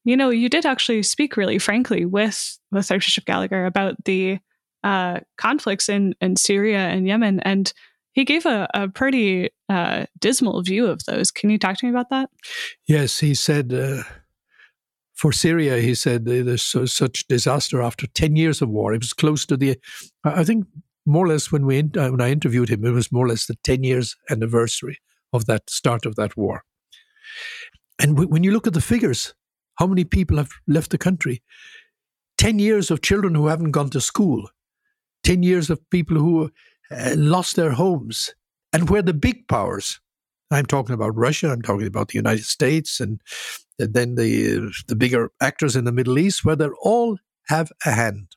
You 0.03 0.17
know, 0.17 0.29
you 0.29 0.49
did 0.49 0.65
actually 0.65 1.03
speak 1.03 1.37
really 1.37 1.59
frankly 1.59 2.05
with 2.05 2.57
with 2.71 2.91
Archbishop 2.91 3.25
Gallagher 3.25 3.65
about 3.65 4.03
the 4.05 4.39
uh, 4.83 5.19
conflicts 5.37 5.89
in 5.89 6.15
in 6.21 6.35
Syria 6.35 6.87
and 6.87 7.07
Yemen, 7.07 7.39
and 7.41 7.73
he 8.15 8.23
gave 8.23 8.45
a, 8.45 8.67
a 8.73 8.87
pretty 8.87 9.49
uh, 9.67 10.05
dismal 10.19 10.63
view 10.63 10.87
of 10.87 11.03
those. 11.03 11.31
Can 11.31 11.49
you 11.49 11.59
talk 11.59 11.77
to 11.77 11.85
me 11.85 11.91
about 11.91 12.09
that? 12.09 12.29
Yes, 12.87 13.19
he 13.19 13.35
said 13.35 13.73
uh, 13.73 14.03
for 15.13 15.33
Syria, 15.33 15.79
he 15.79 15.93
said 15.93 16.23
there's 16.23 16.63
so, 16.63 16.85
such 16.85 17.27
disaster 17.27 17.81
after 17.81 18.07
10 18.07 18.37
years 18.37 18.61
of 18.61 18.69
war. 18.69 18.93
It 18.93 19.01
was 19.01 19.11
close 19.11 19.45
to 19.47 19.57
the, 19.57 19.77
I 20.23 20.45
think 20.45 20.65
more 21.05 21.25
or 21.25 21.27
less 21.27 21.51
when, 21.51 21.65
we, 21.65 21.79
uh, 21.79 22.09
when 22.09 22.21
I 22.21 22.31
interviewed 22.31 22.69
him, 22.69 22.85
it 22.85 22.91
was 22.91 23.11
more 23.11 23.25
or 23.25 23.29
less 23.29 23.47
the 23.47 23.57
10 23.63 23.83
years 23.83 24.15
anniversary 24.29 24.99
of 25.33 25.45
that 25.47 25.69
start 25.69 26.05
of 26.05 26.15
that 26.15 26.37
war. 26.37 26.63
And 27.99 28.15
w- 28.15 28.29
when 28.29 28.45
you 28.45 28.51
look 28.51 28.65
at 28.65 28.73
the 28.73 28.81
figures, 28.81 29.35
how 29.75 29.87
many 29.87 30.05
people 30.05 30.37
have 30.37 30.51
left 30.67 30.91
the 30.91 30.97
country? 30.97 31.43
10 32.37 32.59
years 32.59 32.89
of 32.89 33.01
children 33.01 33.35
who 33.35 33.47
haven't 33.47 33.71
gone 33.71 33.89
to 33.89 33.99
school, 33.99 34.49
10 35.23 35.43
years 35.43 35.69
of 35.69 35.89
people 35.89 36.17
who 36.17 36.49
Uh, 36.91 37.15
lost 37.17 37.55
their 37.55 37.71
homes. 37.71 38.33
And 38.73 38.89
where 38.89 39.01
the 39.01 39.13
big 39.13 39.47
powers, 39.47 39.99
I'm 40.51 40.65
talking 40.65 40.93
about 40.93 41.15
Russia, 41.15 41.49
I'm 41.49 41.61
talking 41.61 41.87
about 41.87 42.09
the 42.09 42.17
United 42.17 42.45
States, 42.45 42.99
and, 42.99 43.21
and 43.79 43.93
then 43.93 44.15
the, 44.15 44.71
the 44.87 44.95
bigger 44.95 45.31
actors 45.41 45.75
in 45.75 45.85
the 45.85 45.91
Middle 45.91 46.19
East, 46.19 46.45
where 46.45 46.55
they 46.55 46.67
all 46.81 47.17
have 47.47 47.71
a 47.85 47.91
hand. 47.91 48.27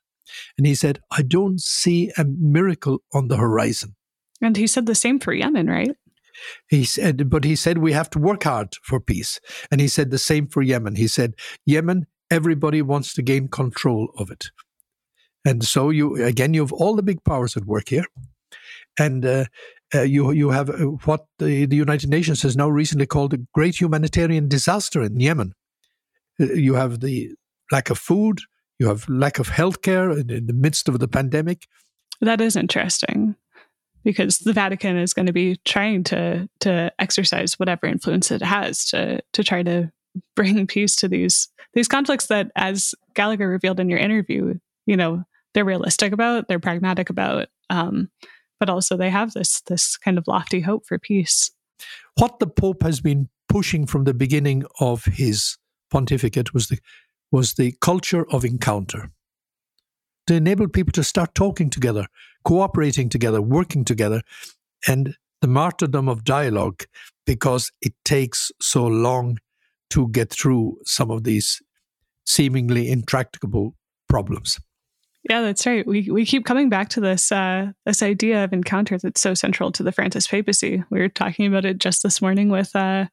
And 0.56 0.66
he 0.66 0.74
said, 0.74 1.00
I 1.10 1.22
don't 1.22 1.60
see 1.60 2.10
a 2.16 2.24
miracle 2.24 3.02
on 3.12 3.28
the 3.28 3.36
horizon. 3.36 3.96
And 4.40 4.56
he 4.56 4.66
said 4.66 4.86
the 4.86 4.94
same 4.94 5.18
for 5.18 5.32
Yemen, 5.32 5.66
right? 5.66 5.90
He 6.68 6.84
said, 6.84 7.28
but 7.28 7.44
he 7.44 7.56
said 7.56 7.78
we 7.78 7.92
have 7.92 8.10
to 8.10 8.18
work 8.18 8.44
hard 8.44 8.74
for 8.82 9.00
peace. 9.00 9.40
And 9.70 9.80
he 9.80 9.88
said 9.88 10.10
the 10.10 10.18
same 10.18 10.46
for 10.46 10.62
Yemen. 10.62 10.94
He 10.94 11.08
said, 11.08 11.34
Yemen, 11.66 12.06
everybody 12.30 12.82
wants 12.82 13.12
to 13.14 13.22
gain 13.22 13.48
control 13.48 14.10
of 14.16 14.30
it. 14.30 14.50
And 15.44 15.64
so 15.64 15.90
you 15.90 16.22
again, 16.24 16.54
you 16.54 16.60
have 16.60 16.72
all 16.72 16.94
the 16.94 17.02
big 17.02 17.24
powers 17.24 17.56
at 17.56 17.64
work 17.64 17.88
here 17.88 18.04
and 18.98 19.24
uh, 19.24 19.44
uh, 19.94 20.02
you 20.02 20.30
you 20.32 20.50
have 20.50 20.70
uh, 20.70 20.84
what 21.04 21.26
the, 21.38 21.66
the 21.66 21.76
United 21.76 22.10
Nations 22.10 22.42
has 22.42 22.56
now 22.56 22.68
recently 22.68 23.06
called 23.06 23.34
a 23.34 23.38
great 23.54 23.80
humanitarian 23.80 24.48
disaster 24.48 25.02
in 25.02 25.18
Yemen. 25.20 25.52
Uh, 26.40 26.52
you 26.52 26.74
have 26.74 27.00
the 27.00 27.30
lack 27.72 27.90
of 27.90 27.98
food, 27.98 28.40
you 28.78 28.88
have 28.88 29.08
lack 29.08 29.38
of 29.38 29.48
healthcare 29.48 30.12
in, 30.18 30.30
in 30.30 30.46
the 30.46 30.52
midst 30.52 30.88
of 30.88 30.98
the 30.98 31.08
pandemic. 31.08 31.66
That 32.20 32.40
is 32.40 32.56
interesting 32.56 33.36
because 34.04 34.38
the 34.38 34.52
Vatican 34.52 34.96
is 34.96 35.14
going 35.14 35.26
to 35.26 35.32
be 35.32 35.58
trying 35.64 36.04
to 36.04 36.48
to 36.60 36.92
exercise 36.98 37.58
whatever 37.58 37.86
influence 37.86 38.30
it 38.30 38.42
has 38.42 38.84
to 38.86 39.20
to 39.32 39.44
try 39.44 39.62
to 39.62 39.90
bring 40.36 40.66
peace 40.68 40.96
to 40.96 41.08
these 41.08 41.48
these 41.74 41.88
conflicts 41.88 42.26
that, 42.26 42.50
as 42.56 42.94
Gallagher 43.14 43.48
revealed 43.48 43.80
in 43.80 43.88
your 43.88 43.98
interview, 43.98 44.58
you 44.86 44.96
know, 44.96 45.24
they're 45.54 45.64
realistic 45.64 46.12
about, 46.12 46.48
they're 46.48 46.58
pragmatic 46.58 47.10
about. 47.10 47.48
Um, 47.70 48.10
but 48.58 48.70
also 48.70 48.96
they 48.96 49.10
have 49.10 49.32
this 49.32 49.60
this 49.62 49.96
kind 49.96 50.18
of 50.18 50.26
lofty 50.26 50.60
hope 50.60 50.86
for 50.86 50.98
peace. 50.98 51.50
What 52.18 52.38
the 52.38 52.46
Pope 52.46 52.82
has 52.82 53.00
been 53.00 53.28
pushing 53.48 53.86
from 53.86 54.04
the 54.04 54.14
beginning 54.14 54.64
of 54.80 55.04
his 55.04 55.56
pontificate 55.90 56.52
was 56.54 56.68
the 56.68 56.78
was 57.30 57.54
the 57.54 57.74
culture 57.80 58.26
of 58.30 58.44
encounter. 58.44 59.10
To 60.26 60.34
enable 60.34 60.68
people 60.68 60.92
to 60.92 61.04
start 61.04 61.34
talking 61.34 61.70
together, 61.70 62.06
cooperating 62.44 63.08
together, 63.08 63.40
working 63.40 63.84
together, 63.84 64.22
and 64.86 65.14
the 65.40 65.48
martyrdom 65.48 66.08
of 66.08 66.24
dialogue, 66.24 66.84
because 67.26 67.70
it 67.80 67.94
takes 68.04 68.50
so 68.60 68.86
long 68.86 69.38
to 69.90 70.08
get 70.08 70.30
through 70.30 70.78
some 70.84 71.10
of 71.10 71.24
these 71.24 71.62
seemingly 72.26 72.90
intractable 72.90 73.74
problems. 74.08 74.58
Yeah, 75.28 75.42
that's 75.42 75.66
right. 75.66 75.86
We 75.86 76.10
we 76.10 76.24
keep 76.24 76.46
coming 76.46 76.70
back 76.70 76.88
to 76.90 77.00
this 77.00 77.30
uh, 77.30 77.72
this 77.84 78.02
idea 78.02 78.44
of 78.44 78.54
encounter 78.54 78.96
that's 78.96 79.20
so 79.20 79.34
central 79.34 79.70
to 79.72 79.82
the 79.82 79.92
Francis 79.92 80.26
papacy. 80.26 80.82
We 80.90 81.00
were 81.00 81.10
talking 81.10 81.46
about 81.46 81.66
it 81.66 81.78
just 81.78 82.02
this 82.02 82.22
morning 82.22 82.48
with 82.48 82.74
uh, 82.74 83.06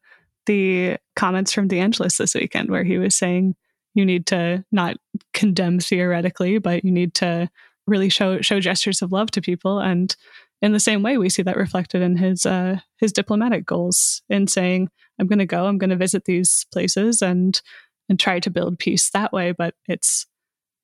the 0.46 0.96
comments 1.14 1.52
from 1.52 1.68
the 1.68 1.80
Angelus 1.80 2.16
this 2.16 2.34
weekend, 2.34 2.70
where 2.70 2.84
he 2.84 2.96
was 2.96 3.14
saying 3.14 3.54
you 3.94 4.06
need 4.06 4.24
to 4.26 4.64
not 4.72 4.96
condemn 5.34 5.78
theoretically, 5.78 6.56
but 6.58 6.84
you 6.84 6.90
need 6.90 7.12
to 7.14 7.50
really 7.86 8.08
show 8.08 8.40
show 8.40 8.60
gestures 8.60 9.02
of 9.02 9.12
love 9.12 9.30
to 9.32 9.42
people. 9.42 9.78
And 9.78 10.16
in 10.62 10.72
the 10.72 10.80
same 10.80 11.02
way, 11.02 11.18
we 11.18 11.28
see 11.28 11.42
that 11.42 11.58
reflected 11.58 12.00
in 12.00 12.16
his 12.16 12.46
uh, 12.46 12.78
his 12.96 13.12
diplomatic 13.12 13.66
goals 13.66 14.22
in 14.30 14.46
saying, 14.46 14.88
"I'm 15.20 15.26
going 15.26 15.38
to 15.38 15.44
go, 15.44 15.66
I'm 15.66 15.76
going 15.76 15.90
to 15.90 15.96
visit 15.96 16.24
these 16.24 16.64
places 16.72 17.20
and 17.20 17.60
and 18.08 18.18
try 18.18 18.40
to 18.40 18.50
build 18.50 18.78
peace 18.78 19.10
that 19.10 19.34
way." 19.34 19.52
But 19.52 19.74
it's 19.86 20.26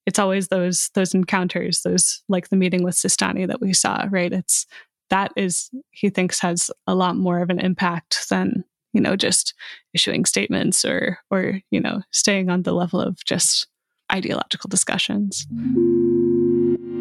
it's 0.07 0.19
always 0.19 0.49
those 0.49 0.91
those 0.95 1.15
encounters, 1.15 1.83
those 1.83 2.23
like 2.29 2.49
the 2.49 2.57
meeting 2.57 2.83
with 2.83 2.95
Sistani 2.95 3.47
that 3.47 3.61
we 3.61 3.73
saw, 3.73 4.07
right? 4.11 4.33
It's 4.33 4.67
that 5.11 5.33
is 5.37 5.71
he 5.91 6.09
thinks 6.09 6.41
has 6.41 6.71
a 6.87 6.95
lot 6.95 7.17
more 7.17 7.41
of 7.41 7.51
an 7.51 7.59
impact 7.59 8.29
than 8.31 8.65
you 8.93 9.01
know 9.01 9.17
just 9.17 9.55
issuing 9.95 10.25
statements 10.25 10.85
or 10.85 11.19
or 11.31 11.61
you 11.71 11.81
know 11.81 12.03
staying 12.11 12.51
on 12.51 12.63
the 12.63 12.73
level 12.73 13.01
of 13.01 13.23
just 13.25 13.67
ideological 14.13 14.69
discussions. 14.69 15.47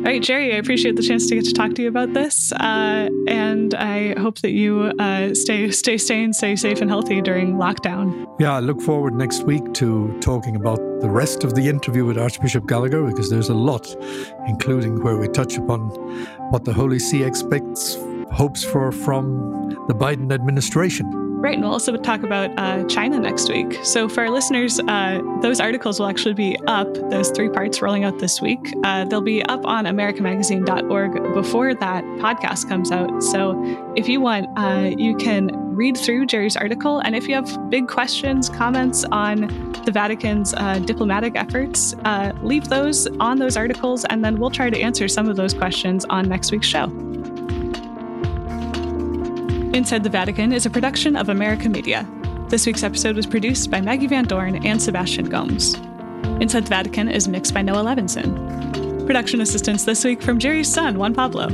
All 0.01 0.07
right, 0.07 0.23
Jerry, 0.23 0.51
I 0.51 0.57
appreciate 0.57 0.95
the 0.95 1.03
chance 1.03 1.29
to 1.29 1.35
get 1.35 1.45
to 1.45 1.53
talk 1.53 1.75
to 1.75 1.83
you 1.83 1.87
about 1.87 2.11
this, 2.13 2.51
uh, 2.53 3.07
and 3.27 3.75
I 3.75 4.19
hope 4.19 4.39
that 4.39 4.49
you 4.49 4.91
uh, 4.97 5.35
stay 5.35 5.69
stay 5.69 5.99
sane, 5.99 6.33
stay 6.33 6.55
safe 6.55 6.81
and 6.81 6.89
healthy 6.89 7.21
during 7.21 7.53
lockdown. 7.53 8.25
Yeah, 8.39 8.53
I 8.53 8.61
look 8.61 8.81
forward 8.81 9.13
next 9.13 9.43
week 9.43 9.73
to 9.73 10.17
talking 10.19 10.55
about 10.55 10.79
the 11.01 11.09
rest 11.09 11.43
of 11.43 11.53
the 11.53 11.69
interview 11.69 12.03
with 12.03 12.17
Archbishop 12.17 12.67
Gallagher 12.67 13.03
because 13.03 13.29
there's 13.29 13.49
a 13.49 13.53
lot, 13.53 13.95
including 14.47 15.03
where 15.03 15.17
we 15.17 15.27
touch 15.27 15.57
upon 15.57 15.89
what 16.49 16.65
the 16.65 16.73
Holy 16.73 16.97
See 16.97 17.21
expects, 17.21 17.95
hopes 18.31 18.63
for 18.63 18.91
from 18.91 19.69
the 19.87 19.93
Biden 19.93 20.33
administration. 20.33 21.30
Right, 21.41 21.55
and 21.55 21.63
we'll 21.63 21.71
also 21.71 21.97
talk 21.97 22.21
about 22.21 22.51
uh, 22.59 22.83
China 22.83 23.19
next 23.19 23.49
week. 23.49 23.79
So, 23.83 24.07
for 24.07 24.21
our 24.21 24.29
listeners, 24.29 24.79
uh, 24.79 25.19
those 25.41 25.59
articles 25.59 25.99
will 25.99 26.05
actually 26.05 26.35
be 26.35 26.55
up, 26.67 26.93
those 27.09 27.31
three 27.31 27.49
parts 27.49 27.81
rolling 27.81 28.03
out 28.03 28.19
this 28.19 28.39
week. 28.39 28.59
Uh, 28.83 29.05
they'll 29.05 29.21
be 29.21 29.43
up 29.45 29.65
on 29.65 29.85
americamagazine.org 29.85 31.33
before 31.33 31.73
that 31.73 32.03
podcast 32.19 32.69
comes 32.69 32.91
out. 32.91 33.23
So, 33.23 33.59
if 33.95 34.07
you 34.07 34.21
want, 34.21 34.55
uh, 34.55 34.91
you 34.95 35.15
can 35.15 35.49
read 35.75 35.97
through 35.97 36.27
Jerry's 36.27 36.55
article. 36.55 36.99
And 36.99 37.15
if 37.15 37.27
you 37.27 37.33
have 37.33 37.69
big 37.71 37.87
questions, 37.87 38.47
comments 38.47 39.03
on 39.11 39.47
the 39.83 39.91
Vatican's 39.91 40.53
uh, 40.53 40.77
diplomatic 40.77 41.35
efforts, 41.35 41.95
uh, 42.05 42.33
leave 42.43 42.67
those 42.67 43.07
on 43.19 43.39
those 43.39 43.57
articles, 43.57 44.05
and 44.05 44.23
then 44.23 44.39
we'll 44.39 44.51
try 44.51 44.69
to 44.69 44.79
answer 44.79 45.07
some 45.07 45.27
of 45.27 45.37
those 45.37 45.55
questions 45.55 46.05
on 46.05 46.29
next 46.29 46.51
week's 46.51 46.67
show. 46.67 47.10
Inside 49.73 50.03
the 50.03 50.09
Vatican 50.09 50.51
is 50.51 50.65
a 50.65 50.69
production 50.69 51.15
of 51.15 51.29
America 51.29 51.69
Media. 51.69 52.05
This 52.49 52.65
week's 52.65 52.83
episode 52.83 53.15
was 53.15 53.25
produced 53.25 53.71
by 53.71 53.79
Maggie 53.79 54.05
Van 54.05 54.25
Dorn 54.25 54.65
and 54.65 54.81
Sebastian 54.81 55.29
Gomes. 55.29 55.75
Inside 56.41 56.65
the 56.65 56.69
Vatican 56.69 57.07
is 57.07 57.29
mixed 57.29 57.53
by 57.53 57.61
Noah 57.61 57.85
Levinson. 57.85 59.05
Production 59.05 59.39
assistance 59.39 59.85
this 59.85 60.03
week 60.03 60.21
from 60.21 60.39
Jerry's 60.39 60.71
son, 60.71 60.97
Juan 60.97 61.13
Pablo. 61.13 61.47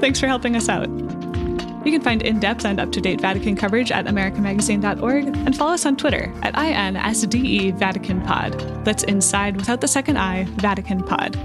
Thanks 0.00 0.20
for 0.20 0.26
helping 0.26 0.54
us 0.54 0.68
out. 0.68 0.90
You 0.90 1.92
can 1.92 2.02
find 2.02 2.20
in 2.20 2.40
depth 2.40 2.66
and 2.66 2.78
up 2.78 2.92
to 2.92 3.00
date 3.00 3.22
Vatican 3.22 3.56
coverage 3.56 3.90
at 3.90 4.04
americamagazine.org 4.04 5.26
and 5.26 5.56
follow 5.56 5.72
us 5.72 5.86
on 5.86 5.96
Twitter 5.96 6.30
at 6.42 6.52
INSDE 6.54 7.74
Vatican 7.78 8.20
Pod. 8.20 8.52
That's 8.84 9.04
inside 9.04 9.56
without 9.56 9.80
the 9.80 9.88
second 9.88 10.18
I, 10.18 10.44
Vatican 10.44 11.02
Pod. 11.02 11.38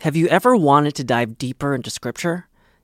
Have 0.00 0.16
you 0.16 0.26
ever 0.26 0.56
wanted 0.56 0.96
to 0.96 1.04
dive 1.04 1.38
deeper 1.38 1.76
into 1.76 1.88
Scripture? 1.88 2.48